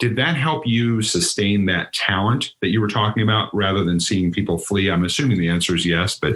did 0.01 0.15
that 0.15 0.35
help 0.35 0.65
you 0.65 1.01
sustain 1.01 1.67
that 1.67 1.93
talent 1.93 2.53
that 2.61 2.69
you 2.69 2.81
were 2.81 2.87
talking 2.87 3.21
about 3.21 3.53
rather 3.53 3.83
than 3.83 3.99
seeing 3.99 4.31
people 4.31 4.57
flee? 4.57 4.89
I'm 4.89 5.05
assuming 5.05 5.37
the 5.37 5.47
answer 5.47 5.75
is 5.75 5.85
yes 5.85 6.19
but 6.19 6.35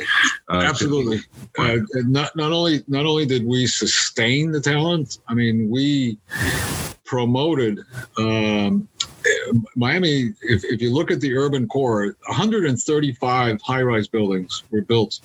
uh, 0.49 0.61
absolutely. 0.61 1.19
uh, 1.57 1.77
not, 2.05 2.35
not 2.35 2.51
only 2.51 2.83
not 2.87 3.05
only 3.05 3.25
did 3.25 3.45
we 3.45 3.67
sustain 3.67 4.51
the 4.51 4.61
talent 4.61 5.17
i 5.27 5.33
mean 5.33 5.69
we 5.69 6.17
promoted 7.03 7.79
um, 8.17 8.87
miami 9.75 10.33
if, 10.41 10.63
if 10.63 10.81
you 10.81 10.93
look 10.93 11.11
at 11.11 11.19
the 11.19 11.35
urban 11.35 11.67
core 11.67 12.15
135 12.27 13.61
high-rise 13.61 14.07
buildings 14.07 14.63
were 14.71 14.81
built 14.81 15.19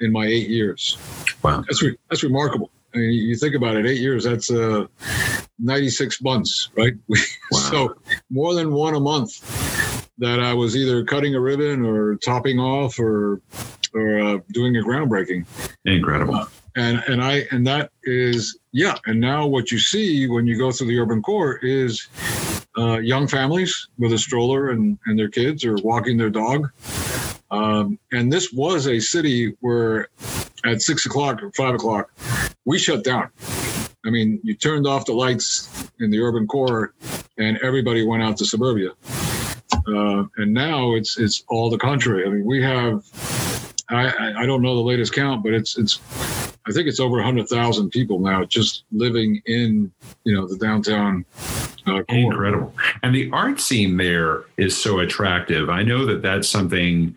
in 0.00 0.12
my 0.12 0.26
eight 0.26 0.48
years. 0.48 0.96
Wow. 1.42 1.62
That's, 1.66 1.82
re- 1.82 1.96
that's 2.08 2.22
remarkable. 2.22 2.70
I 2.94 2.98
mean, 2.98 3.12
you 3.12 3.36
think 3.36 3.54
about 3.54 3.76
it, 3.76 3.86
eight 3.86 4.00
years, 4.00 4.24
that's 4.24 4.50
uh, 4.50 4.86
96 5.58 6.22
months, 6.22 6.70
right? 6.76 6.94
Wow. 7.50 7.58
so 7.60 7.94
more 8.30 8.52
than 8.52 8.72
one 8.72 8.94
a 8.94 9.00
month 9.00 9.40
that 10.18 10.38
I 10.38 10.52
was 10.52 10.76
either 10.76 11.02
cutting 11.02 11.34
a 11.34 11.40
ribbon 11.40 11.84
or 11.84 12.16
topping 12.16 12.58
off 12.58 12.98
or 12.98 13.40
or 13.94 14.20
uh, 14.20 14.38
doing 14.52 14.76
a 14.76 14.80
groundbreaking. 14.80 15.46
Incredible. 15.86 16.34
Uh, 16.34 16.46
and 16.76 17.02
and 17.08 17.22
I 17.22 17.46
and 17.50 17.66
that 17.66 17.90
is 18.04 18.58
yeah. 18.72 18.96
And 19.06 19.20
now 19.20 19.46
what 19.46 19.72
you 19.72 19.78
see 19.78 20.26
when 20.28 20.46
you 20.46 20.58
go 20.58 20.70
through 20.70 20.88
the 20.88 20.98
urban 20.98 21.22
core 21.22 21.56
is 21.62 22.06
uh, 22.76 22.98
young 22.98 23.26
families 23.26 23.88
with 23.98 24.12
a 24.12 24.18
stroller 24.18 24.70
and 24.70 24.98
and 25.06 25.18
their 25.18 25.28
kids 25.28 25.64
or 25.64 25.76
walking 25.76 26.18
their 26.18 26.30
dog. 26.30 26.70
Um, 27.50 27.98
and 28.12 28.30
this 28.30 28.52
was 28.52 28.86
a 28.86 29.00
city 29.00 29.56
where 29.60 30.08
at 30.64 30.82
six 30.82 31.06
o'clock 31.06 31.42
or 31.42 31.50
five 31.52 31.74
o'clock 31.74 32.10
we 32.64 32.78
shut 32.78 33.04
down. 33.04 33.30
I 34.08 34.10
mean, 34.10 34.40
you 34.42 34.54
turned 34.54 34.86
off 34.86 35.04
the 35.04 35.12
lights 35.12 35.90
in 36.00 36.10
the 36.10 36.18
urban 36.18 36.46
core, 36.46 36.94
and 37.36 37.58
everybody 37.58 38.06
went 38.06 38.22
out 38.22 38.38
to 38.38 38.46
suburbia. 38.46 38.92
Uh, 39.86 40.24
and 40.38 40.54
now 40.54 40.94
it's 40.94 41.18
it's 41.18 41.44
all 41.48 41.68
the 41.68 41.76
contrary. 41.76 42.26
I 42.26 42.30
mean, 42.30 42.46
we 42.46 42.62
have 42.62 43.04
I, 43.90 44.42
I 44.42 44.46
don't 44.46 44.62
know 44.62 44.74
the 44.74 44.80
latest 44.80 45.12
count, 45.12 45.42
but 45.42 45.52
it's 45.52 45.76
it's 45.76 46.00
I 46.66 46.72
think 46.72 46.88
it's 46.88 47.00
over 47.00 47.22
hundred 47.22 47.50
thousand 47.50 47.90
people 47.90 48.18
now 48.18 48.44
just 48.44 48.84
living 48.92 49.42
in 49.44 49.92
you 50.24 50.34
know 50.34 50.48
the 50.48 50.56
downtown. 50.56 51.26
Uh, 51.86 52.02
Incredible, 52.08 52.74
and 53.02 53.14
the 53.14 53.30
art 53.32 53.60
scene 53.60 53.98
there 53.98 54.44
is 54.56 54.74
so 54.74 55.00
attractive. 55.00 55.68
I 55.68 55.82
know 55.82 56.06
that 56.06 56.22
that's 56.22 56.48
something 56.48 57.14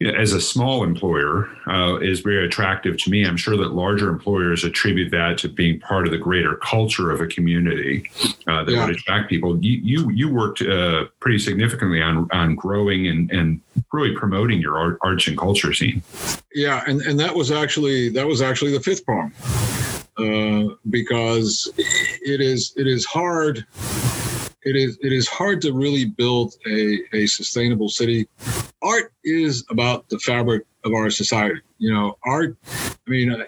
as 0.00 0.32
a 0.32 0.40
small 0.40 0.84
employer 0.84 1.48
uh, 1.66 1.96
is 1.96 2.20
very 2.20 2.46
attractive 2.46 2.96
to 3.02 3.10
me. 3.10 3.26
I'm 3.26 3.36
sure 3.36 3.56
that 3.56 3.72
larger 3.72 4.08
employers 4.08 4.62
attribute 4.62 5.10
that 5.10 5.38
to 5.38 5.48
being 5.48 5.80
part 5.80 6.06
of 6.06 6.12
the 6.12 6.18
greater 6.18 6.56
culture 6.56 7.10
of 7.10 7.20
a 7.20 7.26
community 7.26 8.08
uh, 8.46 8.62
that 8.62 8.72
yeah. 8.72 8.86
would 8.86 8.94
attract 8.94 9.28
people. 9.28 9.58
You 9.58 9.78
you, 9.82 10.10
you 10.10 10.32
worked 10.32 10.62
uh, 10.62 11.06
pretty 11.20 11.38
significantly 11.38 12.00
on 12.00 12.28
on 12.30 12.54
growing 12.54 13.08
and 13.08 13.30
and 13.32 13.60
really 13.92 14.14
promoting 14.14 14.60
your 14.60 14.78
art, 14.78 14.98
arts 15.02 15.26
and 15.26 15.36
culture 15.36 15.72
scene. 15.72 16.02
Yeah, 16.54 16.84
and 16.86 17.00
and 17.02 17.18
that 17.18 17.34
was 17.34 17.50
actually 17.50 18.08
that 18.10 18.26
was 18.26 18.40
actually 18.40 18.72
the 18.72 18.80
fifth 18.80 19.04
prong 19.04 19.32
uh, 20.18 20.74
because 20.90 21.72
it 21.76 22.40
is 22.40 22.72
it 22.76 22.86
is 22.86 23.04
hard 23.04 23.66
it 24.62 24.76
is 24.76 24.98
it 25.00 25.12
is 25.12 25.26
hard 25.28 25.60
to 25.62 25.72
really 25.72 26.04
build 26.04 26.54
a, 26.66 26.98
a 27.12 27.26
sustainable 27.26 27.88
city. 27.88 28.28
Art 28.82 29.12
is 29.24 29.64
about 29.70 30.08
the 30.08 30.18
fabric 30.20 30.64
of 30.84 30.92
our 30.92 31.10
society. 31.10 31.60
You 31.78 31.92
know, 31.92 32.18
art. 32.24 32.56
I 32.66 33.10
mean, 33.10 33.32
uh, 33.32 33.44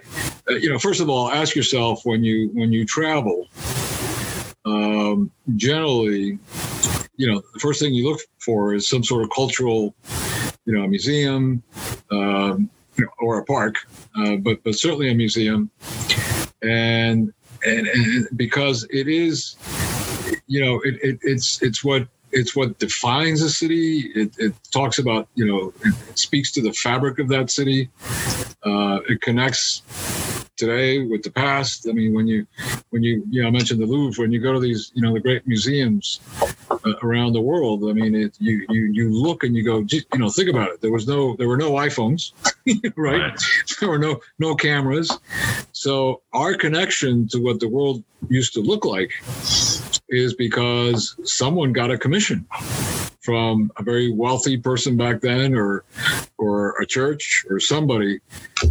you 0.49 0.71
know, 0.71 0.79
first 0.79 1.01
of 1.01 1.09
all, 1.09 1.31
ask 1.31 1.55
yourself 1.55 2.01
when 2.05 2.25
you 2.25 2.51
when 2.53 2.73
you 2.73 2.85
travel. 2.85 3.49
Um, 4.65 5.31
generally, 5.57 6.39
you 7.17 7.27
know, 7.27 7.43
the 7.55 7.61
first 7.61 7.81
thing 7.81 7.95
you 7.95 8.09
look 8.09 8.21
for 8.39 8.75
is 8.75 8.89
some 8.89 9.05
sort 9.05 9.23
of 9.25 9.31
cultural, 9.31 9.95
you 10.65 10.73
know, 10.73 10.87
museum, 10.87 11.63
um, 12.11 12.69
you 12.97 13.05
know, 13.05 13.11
or 13.21 13.39
a 13.39 13.45
park, 13.45 13.77
uh, 14.17 14.37
but 14.37 14.63
but 14.65 14.75
certainly 14.75 15.11
a 15.11 15.15
museum, 15.15 15.71
and 16.63 17.33
and, 17.65 17.87
and 17.87 18.29
because 18.37 18.87
it 18.91 19.09
is 19.09 19.57
you 20.51 20.61
know, 20.61 20.81
it, 20.81 20.97
it, 21.03 21.19
it's 21.23 21.63
it's 21.63 21.85
what 21.85 22.09
it's 22.33 22.55
what 22.55 22.79
defines 22.79 23.43
a 23.43 23.51
city. 23.51 24.11
It, 24.15 24.35
it 24.39 24.55
talks 24.73 24.99
about 24.99 25.29
you 25.35 25.47
know, 25.47 25.73
it, 25.85 26.19
speaks 26.19 26.53
to 26.53 26.63
the 26.63 26.73
fabric 26.73 27.19
of 27.19 27.29
that 27.29 27.51
city. 27.51 27.89
Uh, 28.65 29.01
it 29.09 29.21
connects 29.21 29.83
today 30.61 30.99
with 30.99 31.23
the 31.23 31.31
past. 31.31 31.89
I 31.89 31.93
mean, 31.93 32.13
when 32.13 32.27
you 32.27 32.47
when 32.91 33.03
you 33.03 33.25
you 33.31 33.43
know 33.43 33.49
I 33.49 33.51
mentioned 33.51 33.81
the 33.81 33.87
Louvre, 33.87 34.23
when 34.23 34.31
you 34.31 34.41
go 34.41 34.53
to 34.53 34.61
these 34.61 34.93
you 34.95 35.03
know 35.03 35.13
the 35.15 35.21
great 35.21 35.47
museums 35.47 36.21
uh, 36.71 36.77
around 37.03 37.33
the 37.33 37.41
world, 37.41 37.83
I 37.89 37.93
mean, 37.95 38.15
it, 38.15 38.37
you 38.39 38.67
you 38.69 38.83
you 38.93 39.11
look 39.11 39.43
and 39.43 39.57
you 39.57 39.65
go, 39.65 39.79
you 39.89 40.19
know, 40.19 40.31
think 40.31 40.51
about 40.51 40.69
it. 40.71 40.81
There 40.81 40.93
was 40.93 41.09
no 41.09 41.35
there 41.37 41.49
were 41.49 41.57
no 41.57 41.73
iPhones, 41.73 42.33
right? 42.97 43.21
right? 43.21 43.41
There 43.81 43.89
were 43.89 43.99
no 43.99 44.21
no 44.39 44.55
cameras. 44.55 45.11
So 45.73 46.23
our 46.33 46.55
connection 46.55 47.27
to 47.29 47.39
what 47.39 47.59
the 47.59 47.69
world 47.69 48.05
used 48.29 48.53
to 48.55 48.61
look 48.61 48.85
like 48.85 49.13
is 50.11 50.35
because 50.35 51.17
someone 51.25 51.73
got 51.73 51.90
a 51.90 51.99
commission 51.99 52.47
from 53.21 53.71
a 53.76 53.83
very 53.83 54.11
wealthy 54.11 54.57
person 54.57 54.97
back 54.97 55.21
then 55.21 55.55
or 55.55 55.85
or 56.38 56.81
a 56.81 56.87
church 56.87 57.45
or 57.50 57.61
somebody 57.61 58.21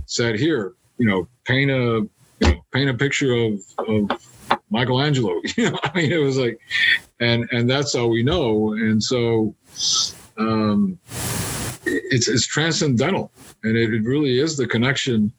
said 0.05 0.36
here 0.36 0.74
you 0.98 1.08
know 1.08 1.27
paint 1.46 1.72
a 1.72 2.08
you 2.41 2.48
know, 2.48 2.65
paint 2.72 2.89
a 2.89 2.93
picture 2.93 3.34
of, 3.34 3.62
of 3.79 4.29
Michelangelo. 4.69 5.41
You 5.58 5.72
know 5.72 5.79
I 5.84 5.91
mean? 5.96 6.12
It 6.12 6.17
was 6.17 6.38
like 6.38 6.60
and 7.19 7.48
and 7.51 7.69
that's 7.69 7.96
all 7.96 8.10
we 8.10 8.24
know. 8.24 8.74
And 8.74 9.03
so 9.03 9.55
um 10.38 11.00
it's 11.86 12.27
it's 12.27 12.46
transcendental. 12.46 13.31
And 13.63 13.77
it, 13.77 13.93
it 13.93 14.03
really 14.03 14.39
is 14.39 14.58
the 14.58 14.67
connection 14.67 15.34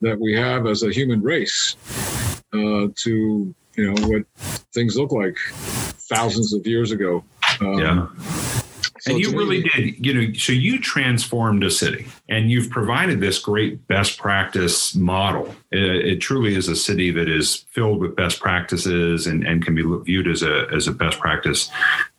that 0.00 0.18
we 0.18 0.34
have 0.34 0.66
as 0.66 0.82
a 0.82 0.90
human 0.90 1.22
race 1.22 1.76
uh, 2.52 2.88
to 2.94 3.54
you 3.78 3.92
know 3.92 4.08
what 4.08 4.24
things 4.74 4.96
look 4.96 5.12
like 5.12 5.36
thousands 6.08 6.52
of 6.52 6.66
years 6.66 6.90
ago. 6.90 7.22
Um, 7.60 7.78
yeah. 7.78 8.06
So 9.00 9.12
and 9.12 9.20
you 9.20 9.36
really 9.36 9.62
did, 9.62 10.04
you 10.04 10.14
know, 10.14 10.32
so 10.34 10.52
you 10.52 10.80
transformed 10.80 11.62
a 11.64 11.70
city 11.70 12.06
and 12.28 12.50
you've 12.50 12.70
provided 12.70 13.20
this 13.20 13.38
great 13.38 13.86
best 13.86 14.18
practice 14.18 14.94
model. 14.94 15.54
It, 15.70 16.06
it, 16.06 16.20
truly 16.20 16.56
is 16.56 16.68
a 16.68 16.76
city 16.76 17.10
that 17.12 17.28
is 17.28 17.64
filled 17.70 18.00
with 18.00 18.16
best 18.16 18.40
practices 18.40 19.26
and, 19.26 19.46
and 19.46 19.64
can 19.64 19.74
be 19.74 19.82
viewed 20.04 20.26
as 20.26 20.42
a, 20.42 20.66
as 20.72 20.88
a 20.88 20.92
best 20.92 21.18
practice 21.20 21.70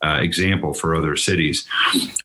uh, 0.03 0.19
example 0.21 0.73
for 0.73 0.95
other 0.95 1.15
cities. 1.15 1.67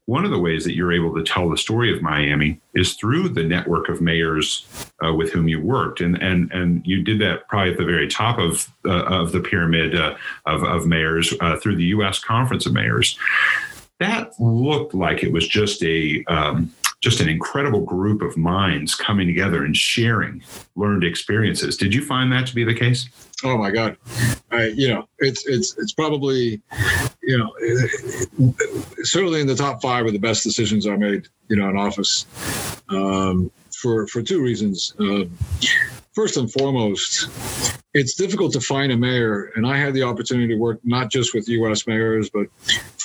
One 0.06 0.25
of 0.25 0.30
the 0.30 0.38
ways 0.38 0.64
that 0.64 0.75
you're 0.75 0.92
able 0.92 1.14
to 1.14 1.25
tell 1.25 1.50
the 1.50 1.58
story 1.58 1.94
of 1.94 2.02
Miami 2.02 2.61
is 2.75 2.94
through 2.94 3.30
the 3.30 3.42
network 3.42 3.88
of 3.88 4.00
mayors 4.00 4.66
uh, 5.04 5.12
with 5.12 5.32
whom 5.32 5.49
you 5.49 5.61
worked, 5.61 6.00
and 6.00 6.20
and 6.23 6.52
and 6.52 6.87
you 6.87 7.02
did 7.02 7.20
that 7.20 7.49
probably 7.49 7.73
at 7.73 7.78
the 7.78 7.84
very 7.84 8.08
top 8.08 8.38
of 8.38 8.70
uh, 8.84 9.04
of 9.04 9.32
the 9.32 9.40
pyramid 9.40 9.94
uh, 9.94 10.14
of 10.46 10.62
of 10.62 10.87
mayors 10.87 11.32
uh, 11.40 11.56
through 11.56 11.76
the 11.76 11.84
U.S. 11.87 12.18
Conference 12.18 12.66
of 12.66 12.73
Mayors. 12.73 13.18
That 14.04 14.38
looked 14.38 14.92
like 14.92 15.23
it 15.23 15.32
was 15.32 15.49
just 15.49 15.82
a 15.82 16.23
um, 16.28 16.70
just 17.00 17.20
an 17.20 17.28
incredible 17.28 17.80
group 17.80 18.20
of 18.20 18.37
minds 18.37 18.94
coming 18.94 19.26
together 19.26 19.64
and 19.64 19.75
sharing 19.75 20.42
learned 20.76 21.04
experiences. 21.04 21.78
Did 21.78 21.94
you 21.94 22.04
find 22.04 22.30
that 22.30 22.46
to 22.49 22.54
be 22.54 22.64
the 22.64 22.75
case? 22.75 23.08
Oh 23.42 23.56
my 23.56 23.70
God, 23.70 23.96
I, 24.50 24.66
you 24.66 24.88
know, 24.88 25.08
it's 25.20 25.46
it's 25.46 25.78
it's 25.78 25.92
probably, 25.92 26.61
you 27.23 27.38
know, 27.38 27.50
certainly 29.04 29.40
in 29.40 29.46
the 29.46 29.54
top 29.54 29.80
five 29.80 30.04
of 30.04 30.12
the 30.12 30.18
best 30.18 30.44
decisions 30.44 30.87
I 30.87 30.96
made, 30.96 31.26
you 31.49 31.56
know, 31.56 31.70
in 31.70 31.76
office, 31.78 32.26
um, 32.90 33.50
for 33.73 34.06
for 34.08 34.20
two 34.20 34.42
reasons. 34.42 34.94
Uh, 35.00 35.25
first 36.12 36.37
and 36.37 36.52
foremost, 36.52 37.28
it's 37.94 38.14
difficult 38.14 38.52
to 38.52 38.61
find 38.61 38.92
a 38.92 38.99
mayor, 38.99 39.50
and 39.56 39.66
I 39.66 39.78
had 39.78 39.94
the 39.94 40.02
opportunity 40.02 40.49
to 40.49 40.56
work 40.56 40.80
not 40.84 41.11
just 41.11 41.32
with 41.32 41.49
U.S. 41.49 41.87
mayors, 41.87 42.28
but 42.28 42.49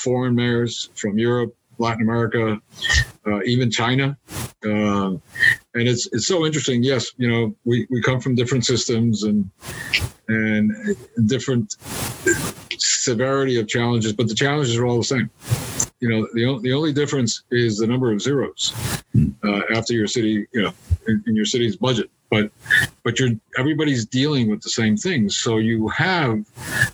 foreign 0.04 0.36
mayors 0.36 0.90
from 0.96 1.18
Europe, 1.18 1.56
Latin 1.78 2.02
America, 2.04 2.60
uh, 3.26 3.42
even 3.44 3.72
China. 3.72 4.18
Uh, 4.66 5.16
and 5.74 5.88
it's 5.88 6.08
it's 6.12 6.28
so 6.28 6.46
interesting. 6.46 6.84
Yes, 6.84 7.12
you 7.18 7.30
know, 7.30 7.56
we, 7.64 7.88
we 7.90 8.02
come 8.02 8.20
from 8.20 8.36
different 8.36 8.66
systems 8.66 9.24
and 9.24 9.50
and 10.28 10.72
different 11.28 11.76
severity 12.78 13.60
of 13.60 13.68
challenges, 13.68 14.14
but 14.14 14.28
the 14.28 14.36
challenges 14.36 14.78
are 14.78 14.86
all 14.86 14.98
the 14.98 15.04
same. 15.04 15.30
You 16.02 16.10
know, 16.10 16.28
the 16.34 16.60
the 16.62 16.74
only 16.74 16.92
difference 16.92 17.44
is 17.52 17.78
the 17.78 17.88
number 17.88 18.12
of 18.12 18.22
zeros 18.22 18.74
uh, 19.46 19.62
after 19.74 19.94
your 19.94 20.08
city, 20.08 20.48
you 20.54 20.64
know, 20.64 20.74
in, 21.08 21.24
in 21.28 21.36
your 21.36 21.46
city's 21.46 21.78
budget 21.78 22.10
but 22.30 22.52
but 23.04 23.20
you're 23.20 23.32
everybody's 23.58 24.06
dealing 24.06 24.50
with 24.50 24.62
the 24.62 24.70
same 24.70 24.96
things 24.96 25.38
so 25.38 25.58
you 25.58 25.88
have 25.90 26.46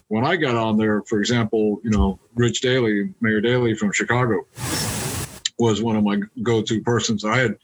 when 0.07 0.25
i 0.25 0.35
got 0.35 0.55
on 0.55 0.77
there 0.77 1.01
for 1.03 1.19
example 1.19 1.79
you 1.83 1.89
know 1.89 2.19
rich 2.35 2.61
daley 2.61 3.13
mayor 3.21 3.41
daley 3.41 3.75
from 3.75 3.91
chicago 3.91 4.45
was 5.57 5.81
one 5.81 5.95
of 5.95 6.03
my 6.03 6.19
go-to 6.43 6.81
persons. 6.81 7.23
I 7.23 7.37
had 7.37 7.57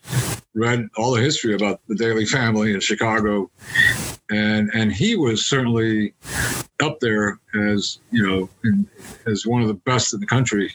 read 0.54 0.88
all 0.98 1.12
the 1.12 1.22
history 1.22 1.54
about 1.54 1.82
the 1.88 1.96
Daley 1.96 2.26
family 2.26 2.74
in 2.74 2.80
Chicago, 2.80 3.50
and 4.30 4.70
and 4.74 4.92
he 4.92 5.16
was 5.16 5.46
certainly 5.46 6.14
up 6.82 7.00
there 7.00 7.40
as 7.54 8.00
you 8.12 8.26
know 8.26 8.50
in, 8.64 8.88
as 9.28 9.46
one 9.46 9.62
of 9.62 9.68
the 9.68 9.74
best 9.74 10.14
in 10.14 10.20
the 10.20 10.26
country. 10.26 10.74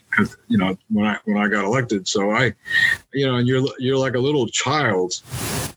You 0.49 0.59
know 0.59 0.77
when 0.91 1.07
I 1.07 1.19
when 1.25 1.39
I 1.39 1.49
got 1.49 1.65
elected, 1.65 2.07
so 2.07 2.31
I, 2.31 2.55
you 3.13 3.27
know, 3.27 3.37
and 3.37 3.49
you're 3.49 3.67
you're 3.79 3.99
like 3.99 4.15
a 4.15 4.21
little 4.21 4.47
child, 4.49 5.15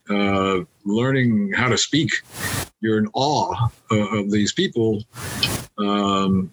uh, 0.10 0.60
learning 0.86 1.54
how 1.54 1.68
to 1.70 1.78
speak. 1.78 2.12
You're 2.82 2.98
in 2.98 3.08
awe 3.13 3.70
of, 3.92 4.13
of 4.13 4.32
these 4.32 4.54
people. 4.54 5.04
Um, 5.78 6.51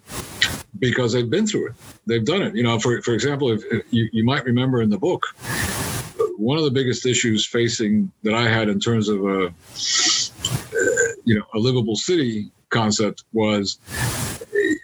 because 0.79 1.13
they've 1.13 1.29
been 1.29 1.47
through 1.47 1.67
it. 1.67 1.73
They've 2.05 2.23
done 2.23 2.41
it. 2.41 2.55
You 2.55 2.63
know, 2.63 2.79
for 2.79 3.01
for 3.01 3.13
example, 3.13 3.51
if, 3.51 3.63
if 3.71 3.83
you, 3.91 4.09
you 4.11 4.23
might 4.23 4.45
remember 4.45 4.81
in 4.81 4.89
the 4.89 4.97
book, 4.97 5.25
one 6.37 6.57
of 6.57 6.63
the 6.63 6.71
biggest 6.71 7.05
issues 7.05 7.45
facing 7.45 8.11
that 8.23 8.33
I 8.33 8.47
had 8.47 8.69
in 8.69 8.79
terms 8.79 9.09
of 9.09 9.25
a 9.25 9.53
you 11.25 11.35
know 11.35 11.45
a 11.53 11.59
livable 11.59 11.95
city 11.95 12.51
concept 12.69 13.23
was 13.33 13.79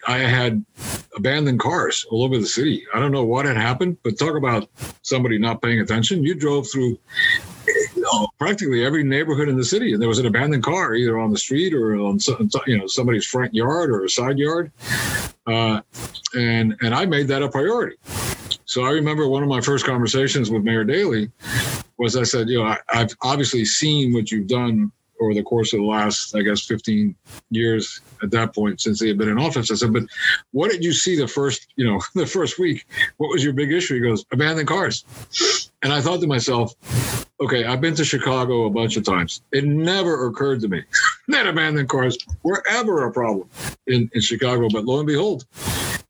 I 0.08 0.18
had 0.20 0.66
abandoned 1.16 1.60
cars 1.60 2.06
all 2.10 2.24
over 2.24 2.38
the 2.38 2.46
city. 2.46 2.86
I 2.94 3.00
don't 3.00 3.12
know 3.12 3.24
what 3.24 3.46
had 3.46 3.58
happened, 3.58 3.98
but 4.04 4.18
talk 4.18 4.36
about 4.36 4.70
somebody 5.02 5.38
not 5.38 5.62
paying 5.62 5.80
attention. 5.80 6.24
You 6.24 6.36
drove 6.36 6.70
through 6.70 6.98
practically 8.40 8.86
every 8.86 9.04
neighborhood 9.04 9.50
in 9.50 9.58
the 9.58 9.66
city, 9.66 9.94
and 9.94 10.02
there 10.02 10.10
was 10.10 10.20
an 10.20 10.26
abandoned 10.26 10.64
car 10.64 10.96
either 10.96 11.20
on 11.20 11.32
the 11.32 11.38
street 11.38 11.74
or 11.74 11.96
on 11.98 12.20
you 12.68 12.78
know 12.78 12.88
somebody's 12.88 13.26
front 13.26 13.54
yard 13.54 13.90
or 13.90 14.06
a 14.06 14.10
side 14.10 14.38
yard, 14.38 14.72
uh, 15.48 15.82
and 16.36 16.76
and 16.82 16.94
I 16.94 17.06
made 17.06 17.28
that 17.30 17.42
a 17.42 17.50
priority. 17.50 17.98
So 18.66 18.86
I 18.86 18.92
remember 18.92 19.28
one 19.28 19.44
of 19.44 19.50
my 19.50 19.62
first 19.62 19.86
conversations 19.86 20.50
with 20.50 20.64
Mayor 20.64 20.84
Daley 20.84 21.30
was 21.98 22.16
I 22.18 22.24
said, 22.24 22.50
you 22.50 22.60
know, 22.60 22.66
I, 22.66 22.78
I've 22.90 23.16
obviously 23.22 23.66
seen 23.66 24.14
what 24.14 24.32
you've 24.32 24.48
done 24.48 24.92
over 25.22 25.34
the 25.34 25.44
course 25.44 25.74
of 25.74 25.80
the 25.80 25.86
last, 25.86 26.36
I 26.36 26.42
guess, 26.42 26.66
15 26.66 27.16
years 27.50 28.02
at 28.22 28.32
that 28.32 28.54
point 28.54 28.82
since 28.82 29.00
he 29.00 29.08
had 29.08 29.18
been 29.18 29.30
in 29.30 29.40
office. 29.40 29.72
I 29.72 29.76
said, 29.76 29.94
but 29.94 30.04
what 30.52 30.72
did 30.72 30.84
you 30.84 30.92
see 30.92 31.16
the 31.16 31.28
first, 31.28 31.68
you 31.76 31.86
know, 31.86 32.02
the 32.16 32.26
first 32.26 32.60
week? 32.60 32.86
What 33.18 33.30
was 33.30 33.44
your 33.44 33.54
big 33.54 33.72
issue? 33.72 33.96
He 33.96 34.02
goes, 34.02 34.26
abandoned 34.32 34.68
cars. 34.68 35.06
And 35.82 35.94
I 35.94 36.02
thought 36.02 36.22
to 36.22 36.28
myself, 36.28 36.74
okay, 37.44 37.66
I've 37.66 37.82
been 37.82 37.96
to 37.96 38.06
Chicago 38.06 38.66
a 38.66 38.70
bunch 38.70 38.98
of 38.98 39.04
times. 39.04 39.42
It 39.52 39.66
never 39.66 40.28
occurred 40.28 40.62
to 40.62 40.68
me 40.68 40.84
that 41.28 41.48
abandoned 41.48 41.90
cars 41.90 42.18
were 42.44 42.64
ever 42.70 43.06
a 43.06 43.12
problem 43.12 43.50
in, 43.88 44.10
in 44.14 44.22
Chicago. 44.22 44.68
But 44.72 44.86
lo 44.86 45.00
and 45.00 45.08
behold, 45.08 45.46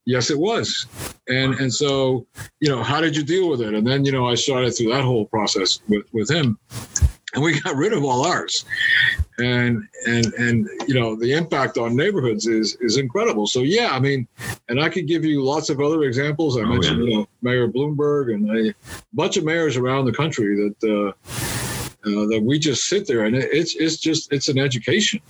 yes, 0.06 0.30
it 0.30 0.40
was. 0.40 0.86
And 1.28 1.56
and 1.56 1.74
so, 1.74 2.26
you 2.60 2.70
know, 2.70 2.84
how 2.84 3.02
did 3.02 3.16
you 3.16 3.24
deal 3.24 3.50
with 3.50 3.62
it? 3.62 3.74
And 3.74 3.86
then, 3.86 4.06
you 4.06 4.12
know, 4.12 4.28
I 4.28 4.36
started 4.36 4.72
through 4.72 4.90
that 4.90 5.04
whole 5.04 5.26
process 5.26 5.80
with, 5.88 6.06
with 6.14 6.30
him 6.30 6.58
and 7.34 7.44
we 7.44 7.60
got 7.60 7.76
rid 7.76 7.94
of 7.94 8.04
all 8.04 8.26
ours 8.26 8.66
and 9.40 9.84
and 10.08 10.34
and 10.34 10.70
you 10.88 10.94
know 10.94 11.16
the 11.16 11.34
impact 11.34 11.78
on 11.78 11.96
neighborhoods 11.96 12.48
is 12.48 12.76
is 12.82 12.98
incredible 12.98 13.48
so 13.48 13.62
yeah 13.62 13.90
i 13.92 14.00
mean 14.00 14.28
and 14.70 14.80
i 14.80 14.90
could 14.90 15.08
give 15.08 15.26
you 15.26 15.44
lots 15.44 15.70
of 15.70 15.80
other 15.80 16.04
examples 16.04 16.58
i 16.58 16.62
oh, 16.62 16.66
mentioned 16.66 17.00
yeah. 17.00 17.10
you 17.10 17.18
know 17.18 17.28
mayor 17.42 17.68
bloomberg 17.68 18.34
and 18.34 18.68
a 18.68 18.74
bunch 19.14 19.38
of 19.38 19.44
mayors 19.44 19.78
around 19.78 20.06
the 20.06 20.14
country 20.14 20.56
that 20.56 21.16
uh, 21.28 21.50
uh, 22.06 22.26
that 22.28 22.44
we 22.44 22.60
just 22.60 22.86
sit 22.86 23.08
there 23.08 23.24
and 23.24 23.36
it's 23.36 23.76
it's 23.76 23.98
just 23.98 24.32
it's 24.32 24.50
an 24.50 24.60
education. 24.60 25.22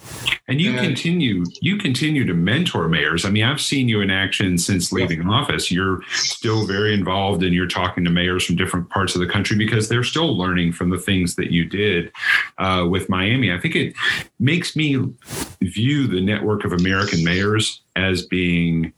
And 0.48 0.60
you 0.60 0.72
and, 0.72 0.80
continue 0.80 1.44
you 1.62 1.78
continue 1.78 2.26
to 2.26 2.34
mentor 2.34 2.88
mayors. 2.88 3.26
I 3.26 3.30
mean, 3.30 3.44
I've 3.44 3.62
seen 3.62 3.88
you 3.88 4.02
in 4.02 4.10
action 4.10 4.58
since 4.58 4.92
leaving 4.92 5.22
yeah. 5.22 5.30
office. 5.30 5.72
You're 5.72 6.02
still 6.12 6.66
very 6.66 6.94
involved, 6.94 7.44
and 7.44 7.54
you're 7.54 7.68
talking 7.68 8.04
to 8.06 8.10
mayors 8.10 8.46
from 8.46 8.56
different 8.56 8.90
parts 8.90 9.16
of 9.16 9.22
the 9.22 9.28
country 9.28 9.58
because 9.58 9.90
they're 9.90 10.04
still 10.04 10.38
learning 10.38 10.74
from 10.74 10.90
the 10.90 10.98
things 10.98 11.36
that 11.36 11.52
you 11.52 11.66
did 11.66 12.12
uh, 12.58 12.88
with 12.90 13.10
Miami. 13.10 13.52
I 13.52 13.60
think 13.60 13.76
it 13.76 13.94
makes 14.40 14.76
me 14.76 15.14
view 15.62 16.08
the 16.08 16.22
network 16.22 16.66
of 16.66 16.74
American 16.74 17.24
mayors 17.24 17.82
as 17.96 18.26
being 18.26 18.94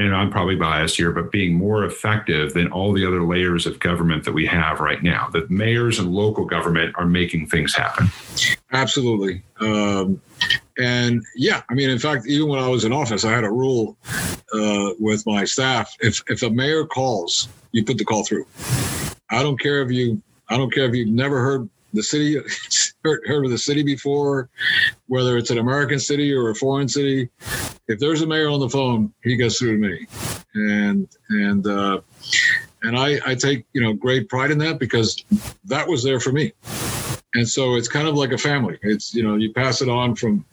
and 0.00 0.14
I'm 0.14 0.30
probably 0.30 0.56
biased 0.56 0.96
here, 0.96 1.12
but 1.12 1.30
being 1.30 1.54
more 1.54 1.84
effective 1.84 2.54
than 2.54 2.72
all 2.72 2.92
the 2.92 3.06
other 3.06 3.22
layers 3.22 3.66
of 3.66 3.78
government 3.80 4.24
that 4.24 4.32
we 4.32 4.46
have 4.46 4.80
right 4.80 5.02
now. 5.02 5.28
The 5.30 5.46
mayors 5.50 5.98
and 5.98 6.10
local 6.10 6.46
government 6.46 6.94
are 6.96 7.06
making 7.06 7.48
things 7.48 7.74
happen. 7.74 8.08
Absolutely. 8.72 9.42
Um, 9.60 10.20
and 10.78 11.22
yeah, 11.36 11.62
I 11.68 11.74
mean, 11.74 11.90
in 11.90 11.98
fact, 11.98 12.26
even 12.26 12.48
when 12.48 12.58
I 12.58 12.68
was 12.68 12.84
in 12.84 12.92
office, 12.92 13.24
I 13.24 13.32
had 13.32 13.44
a 13.44 13.50
rule 13.50 13.96
uh, 14.54 14.90
with 14.98 15.26
my 15.26 15.44
staff: 15.44 15.94
if 16.00 16.22
if 16.28 16.42
a 16.42 16.50
mayor 16.50 16.86
calls, 16.86 17.48
you 17.72 17.84
put 17.84 17.98
the 17.98 18.04
call 18.04 18.24
through. 18.24 18.46
I 19.28 19.42
don't 19.42 19.60
care 19.60 19.82
if 19.82 19.90
you 19.90 20.22
I 20.48 20.56
don't 20.56 20.72
care 20.72 20.84
if 20.84 20.94
you've 20.94 21.08
never 21.08 21.42
heard 21.42 21.68
the 21.92 22.02
city 22.02 22.40
heard, 23.04 23.20
heard 23.26 23.44
of 23.44 23.50
the 23.50 23.58
city 23.58 23.82
before, 23.82 24.48
whether 25.06 25.36
it's 25.36 25.50
an 25.50 25.58
American 25.58 25.98
city 25.98 26.32
or 26.32 26.50
a 26.50 26.54
foreign 26.54 26.88
city. 26.88 27.28
If 27.88 27.98
there's 27.98 28.22
a 28.22 28.26
mayor 28.26 28.48
on 28.48 28.60
the 28.60 28.68
phone, 28.68 29.12
he 29.22 29.36
gets 29.36 29.58
through 29.58 29.80
to 29.80 29.88
me, 29.88 30.06
and 30.54 31.08
and 31.30 31.66
uh, 31.66 32.00
and 32.82 32.96
I, 32.96 33.18
I 33.26 33.34
take 33.34 33.66
you 33.72 33.80
know 33.80 33.92
great 33.92 34.28
pride 34.28 34.50
in 34.50 34.58
that 34.58 34.78
because 34.78 35.24
that 35.64 35.88
was 35.88 36.02
there 36.02 36.20
for 36.20 36.32
me, 36.32 36.52
and 37.34 37.48
so 37.48 37.74
it's 37.74 37.88
kind 37.88 38.06
of 38.06 38.14
like 38.14 38.32
a 38.32 38.38
family. 38.38 38.78
It's 38.82 39.14
you 39.14 39.22
know 39.22 39.36
you 39.36 39.52
pass 39.52 39.82
it 39.82 39.88
on 39.88 40.14
from 40.14 40.44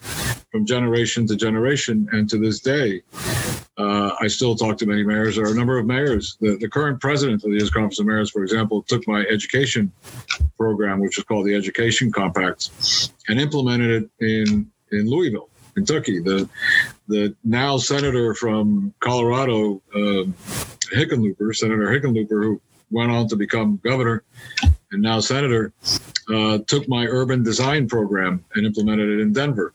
from 0.52 0.66
generation 0.66 1.28
to 1.28 1.36
generation, 1.36 2.08
and 2.12 2.30
to 2.30 2.38
this 2.38 2.60
day, 2.60 3.04
uh, 3.78 4.12
I 4.20 4.28
still 4.28 4.56
talk 4.56 4.78
to 4.80 4.86
many 4.86 5.04
mayors. 5.04 5.36
There 5.36 5.46
are 5.46 5.52
a 5.52 5.56
number 5.56 5.78
of 5.78 5.86
mayors. 5.86 6.38
The, 6.42 6.58
the 6.58 6.68
current 6.68 7.00
president 7.00 7.44
of 7.44 7.52
the 7.52 7.58
U.S. 7.58 7.70
Conference 7.70 8.00
of 8.00 8.08
Mayors, 8.08 8.32
for 8.32 8.44
example, 8.44 8.82
took 8.84 9.08
my 9.08 9.22
education 9.22 9.92
program, 10.58 11.00
which 11.00 11.18
is 11.18 11.24
called 11.24 11.46
the 11.46 11.54
Education 11.54 12.12
Compact, 12.12 12.72
and 13.28 13.40
implemented 13.40 14.04
it 14.04 14.26
in 14.26 14.72
in 14.92 15.10
Louisville, 15.10 15.50
Kentucky. 15.76 16.20
The 16.20 16.50
the 17.08 17.36
now 17.44 17.78
senator 17.78 18.34
from 18.34 18.94
Colorado, 19.00 19.82
uh, 19.94 20.24
Hickenlooper, 20.96 21.56
Senator 21.56 21.88
Hickenlooper, 21.88 22.44
who 22.44 22.62
went 22.90 23.12
on 23.12 23.28
to 23.28 23.36
become 23.36 23.80
governor 23.84 24.24
and 24.92 25.02
now 25.02 25.20
senator, 25.20 25.74
uh, 26.34 26.60
took 26.68 26.88
my 26.88 27.06
urban 27.06 27.44
design 27.44 27.88
program 27.88 28.44
and 28.56 28.66
implemented 28.66 29.10
it 29.10 29.22
in 29.22 29.34
Denver. 29.34 29.74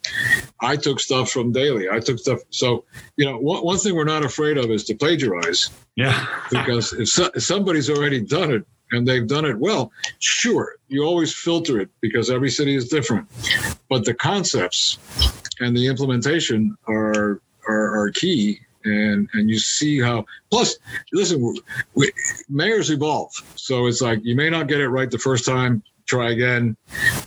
I 0.60 0.76
took 0.76 1.00
stuff 1.00 1.30
from 1.30 1.52
Daley. 1.52 1.88
I 1.88 2.00
took 2.00 2.18
stuff. 2.18 2.40
So, 2.50 2.84
you 3.16 3.24
know, 3.24 3.38
one, 3.38 3.64
one 3.64 3.78
thing 3.78 3.94
we're 3.94 4.04
not 4.04 4.24
afraid 4.24 4.58
of 4.58 4.70
is 4.70 4.84
to 4.84 4.94
plagiarize. 4.94 5.70
Yeah. 5.96 6.26
because 6.50 6.92
if, 6.92 7.08
so, 7.08 7.30
if 7.34 7.42
somebody's 7.42 7.90
already 7.90 8.20
done 8.20 8.52
it 8.52 8.66
and 8.90 9.06
they've 9.06 9.26
done 9.26 9.44
it 9.44 9.58
well, 9.58 9.92
sure, 10.18 10.76
you 10.88 11.04
always 11.04 11.34
filter 11.34 11.80
it 11.80 11.88
because 12.00 12.30
every 12.30 12.50
city 12.50 12.74
is 12.74 12.88
different. 12.88 13.28
But 13.88 14.04
the 14.04 14.14
concepts 14.14 14.98
and 15.60 15.76
the 15.76 15.86
implementation 15.86 16.76
are 16.88 17.40
are, 17.68 18.00
are 18.00 18.10
key 18.10 18.60
and 18.84 19.28
and 19.32 19.48
you 19.48 19.58
see 19.58 20.00
how. 20.00 20.24
Plus, 20.50 20.76
listen, 21.12 21.56
we, 21.94 22.12
mayors 22.48 22.90
evolve, 22.90 23.32
so 23.56 23.86
it's 23.86 24.00
like 24.00 24.20
you 24.22 24.34
may 24.34 24.50
not 24.50 24.68
get 24.68 24.80
it 24.80 24.88
right 24.88 25.10
the 25.10 25.18
first 25.18 25.44
time. 25.44 25.82
Try 26.06 26.30
again, 26.30 26.76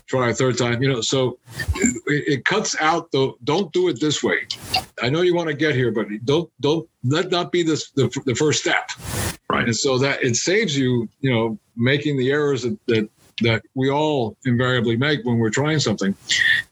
try 0.07 0.29
a 0.29 0.33
third 0.33 0.57
time. 0.57 0.81
You 0.81 0.93
know, 0.93 1.01
so 1.01 1.39
it, 1.75 2.23
it 2.27 2.45
cuts 2.45 2.75
out 2.79 3.11
the. 3.11 3.33
Don't 3.43 3.71
do 3.73 3.87
it 3.87 3.99
this 3.99 4.23
way. 4.23 4.47
I 5.01 5.09
know 5.09 5.21
you 5.21 5.35
want 5.35 5.47
to 5.47 5.53
get 5.53 5.75
here, 5.75 5.91
but 5.91 6.07
don't 6.23 6.49
don't 6.59 6.87
let 7.03 7.31
not 7.31 7.51
be 7.51 7.63
this 7.63 7.91
the, 7.91 8.07
the 8.25 8.35
first 8.35 8.61
step. 8.61 8.89
Right. 9.49 9.65
And 9.65 9.75
so 9.75 9.97
that 9.99 10.23
it 10.23 10.35
saves 10.35 10.77
you, 10.77 11.07
you 11.21 11.31
know, 11.31 11.57
making 11.75 12.17
the 12.17 12.31
errors 12.31 12.63
that, 12.63 12.77
that 12.87 13.09
that 13.41 13.63
we 13.73 13.89
all 13.89 14.37
invariably 14.45 14.95
make 14.95 15.23
when 15.25 15.37
we're 15.37 15.49
trying 15.49 15.79
something 15.79 16.15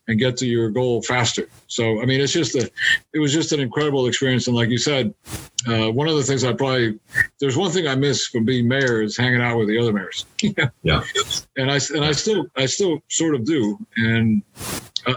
and 0.07 0.19
get 0.19 0.37
to 0.37 0.47
your 0.47 0.69
goal 0.69 1.01
faster. 1.01 1.47
So, 1.67 2.01
I 2.01 2.05
mean, 2.05 2.21
it's 2.21 2.31
just 2.31 2.55
a, 2.55 2.71
it 3.13 3.19
was 3.19 3.33
just 3.33 3.51
an 3.51 3.59
incredible 3.59 4.07
experience. 4.07 4.47
And 4.47 4.55
like 4.55 4.69
you 4.69 4.77
said, 4.77 5.13
uh, 5.67 5.91
one 5.91 6.07
of 6.07 6.15
the 6.15 6.23
things 6.23 6.43
I 6.43 6.53
probably, 6.53 6.99
there's 7.39 7.57
one 7.57 7.71
thing 7.71 7.87
I 7.87 7.95
miss 7.95 8.27
from 8.27 8.45
being 8.45 8.67
mayor 8.67 9.01
is 9.01 9.17
hanging 9.17 9.41
out 9.41 9.57
with 9.57 9.67
the 9.67 9.77
other 9.77 9.91
mayors. 9.91 10.25
yeah. 10.83 11.03
And 11.57 11.71
I, 11.71 11.79
and 11.93 12.05
I 12.05 12.11
still, 12.13 12.47
I 12.55 12.65
still 12.65 12.99
sort 13.09 13.35
of 13.35 13.45
do. 13.45 13.77
And 13.97 14.41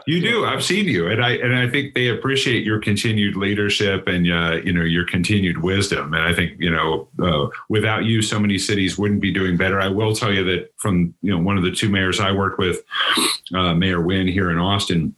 you 0.06 0.20
do. 0.20 0.44
I've 0.44 0.64
seen 0.64 0.86
you, 0.86 1.08
and 1.08 1.24
I 1.24 1.32
and 1.32 1.54
I 1.54 1.68
think 1.68 1.94
they 1.94 2.08
appreciate 2.08 2.64
your 2.64 2.80
continued 2.80 3.36
leadership 3.36 4.06
and 4.06 4.30
uh, 4.30 4.60
you 4.64 4.72
know 4.72 4.82
your 4.82 5.06
continued 5.06 5.62
wisdom. 5.62 6.14
And 6.14 6.22
I 6.22 6.32
think 6.32 6.52
you 6.58 6.70
know 6.70 7.08
uh, 7.22 7.48
without 7.68 8.04
you, 8.04 8.22
so 8.22 8.38
many 8.38 8.58
cities 8.58 8.98
wouldn't 8.98 9.20
be 9.20 9.32
doing 9.32 9.56
better. 9.56 9.80
I 9.80 9.88
will 9.88 10.14
tell 10.14 10.32
you 10.32 10.44
that 10.44 10.70
from 10.76 11.14
you 11.22 11.30
know 11.30 11.38
one 11.38 11.56
of 11.56 11.64
the 11.64 11.72
two 11.72 11.88
mayors 11.88 12.20
I 12.20 12.32
worked 12.32 12.58
with, 12.58 12.82
uh, 13.54 13.74
Mayor 13.74 14.00
Wynn 14.00 14.28
here 14.28 14.50
in 14.50 14.58
Austin 14.58 15.14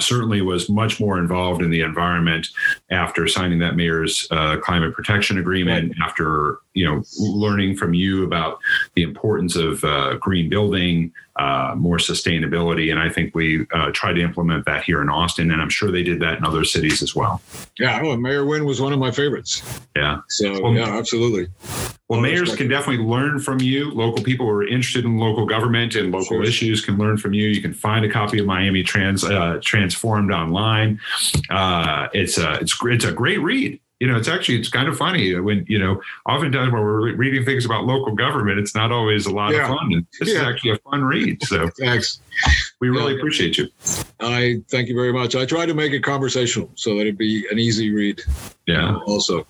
certainly 0.00 0.40
was 0.40 0.68
much 0.68 1.00
more 1.00 1.18
involved 1.18 1.62
in 1.62 1.70
the 1.70 1.80
environment 1.80 2.48
after 2.90 3.26
signing 3.26 3.58
that 3.58 3.76
mayor's 3.76 4.26
uh, 4.30 4.56
climate 4.58 4.94
protection 4.94 5.38
agreement 5.38 5.90
right. 5.90 6.08
after 6.08 6.58
you 6.74 6.84
know 6.84 7.02
learning 7.18 7.76
from 7.76 7.94
you 7.94 8.24
about 8.24 8.58
the 8.94 9.02
importance 9.02 9.56
of 9.56 9.84
uh, 9.84 10.14
green 10.14 10.48
building 10.48 11.12
uh, 11.36 11.74
more 11.76 11.98
sustainability. 11.98 12.90
And 12.90 13.00
i 13.00 13.08
think 13.08 13.34
we 13.34 13.66
uh, 13.72 13.90
try 13.92 14.12
to 14.12 14.20
implement 14.20 14.64
that 14.66 14.84
here 14.84 15.02
in 15.02 15.08
austin 15.08 15.50
and 15.50 15.60
i'm 15.60 15.70
sure 15.70 15.90
they 15.90 16.02
did 16.02 16.20
that 16.20 16.38
in 16.38 16.44
other 16.44 16.64
cities 16.64 17.02
as 17.02 17.14
well. 17.14 17.40
Yeah 17.78 18.00
oh, 18.02 18.16
mayor 18.16 18.44
wynn 18.44 18.64
was 18.64 18.80
one 18.80 18.92
of 18.92 18.98
my 18.98 19.10
favorites. 19.10 19.62
Yeah. 19.96 20.20
So 20.28 20.60
well, 20.62 20.72
yeah 20.72 20.96
absolutely 20.96 21.48
well, 22.08 22.20
mayors 22.20 22.54
can 22.54 22.68
definitely 22.68 23.02
learn 23.02 23.38
from 23.38 23.60
you. 23.60 23.90
Local 23.90 24.22
people 24.22 24.44
who 24.44 24.52
are 24.52 24.66
interested 24.66 25.06
in 25.06 25.16
local 25.16 25.46
government 25.46 25.94
and 25.94 26.12
local 26.12 26.36
sure. 26.36 26.42
issues 26.42 26.84
can 26.84 26.98
learn 26.98 27.16
from 27.16 27.32
you. 27.32 27.48
You 27.48 27.62
can 27.62 27.72
find 27.72 28.04
a 28.04 28.10
copy 28.10 28.38
of 28.38 28.46
Miami 28.46 28.82
Trans 28.82 29.24
uh, 29.24 29.58
Transformed 29.62 30.30
online. 30.30 31.00
Uh, 31.48 32.08
it's 32.12 32.36
a 32.36 32.54
it's 32.60 32.76
it's 32.82 33.04
a 33.06 33.12
great 33.12 33.40
read. 33.40 33.80
You 34.00 34.08
know, 34.08 34.16
it's 34.16 34.28
actually 34.28 34.58
it's 34.58 34.68
kind 34.68 34.88
of 34.88 34.96
funny 34.96 35.38
when 35.38 35.64
you 35.68 35.78
know. 35.78 36.00
Oftentimes 36.28 36.72
when 36.72 36.82
we're 36.82 37.14
reading 37.14 37.44
things 37.44 37.64
about 37.64 37.84
local 37.84 38.14
government, 38.14 38.58
it's 38.58 38.74
not 38.74 38.90
always 38.92 39.26
a 39.26 39.32
lot 39.32 39.52
yeah. 39.52 39.62
of 39.62 39.78
fun. 39.78 40.06
This 40.18 40.30
yeah. 40.30 40.34
is 40.36 40.42
actually 40.42 40.72
a 40.72 40.78
fun 40.78 41.04
read. 41.04 41.42
So 41.44 41.68
thanks. 41.78 42.20
We 42.80 42.88
really 42.88 43.12
yeah. 43.12 43.18
appreciate 43.18 43.56
you. 43.56 43.68
I 44.20 44.56
thank 44.68 44.88
you 44.88 44.94
very 44.94 45.12
much. 45.12 45.36
I 45.36 45.46
try 45.46 45.64
to 45.64 45.74
make 45.74 45.92
it 45.92 46.00
conversational 46.00 46.70
so 46.74 46.96
that 46.96 47.02
it'd 47.02 47.18
be 47.18 47.46
an 47.50 47.58
easy 47.58 47.92
read. 47.92 48.20
Yeah. 48.66 48.96
also. 49.06 49.46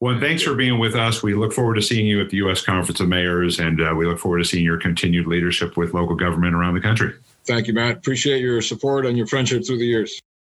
Well, 0.00 0.18
thanks 0.20 0.42
for 0.42 0.54
being 0.54 0.78
with 0.78 0.94
us. 0.94 1.22
We 1.22 1.34
look 1.34 1.52
forward 1.52 1.74
to 1.76 1.82
seeing 1.82 2.06
you 2.06 2.20
at 2.20 2.28
the 2.28 2.36
U.S. 2.38 2.60
Conference 2.60 3.00
of 3.00 3.08
Mayors, 3.08 3.58
and 3.58 3.80
uh, 3.80 3.94
we 3.96 4.06
look 4.06 4.18
forward 4.18 4.38
to 4.38 4.44
seeing 4.44 4.64
your 4.64 4.76
continued 4.76 5.26
leadership 5.26 5.76
with 5.76 5.94
local 5.94 6.14
government 6.14 6.54
around 6.54 6.74
the 6.74 6.80
country. 6.80 7.14
Thank 7.46 7.68
you, 7.68 7.74
Matt. 7.74 7.98
Appreciate 7.98 8.40
your 8.40 8.60
support 8.60 9.06
and 9.06 9.16
your 9.16 9.26
friendship 9.26 9.66
through 9.66 9.78
the 9.78 9.86
years. 9.86 10.20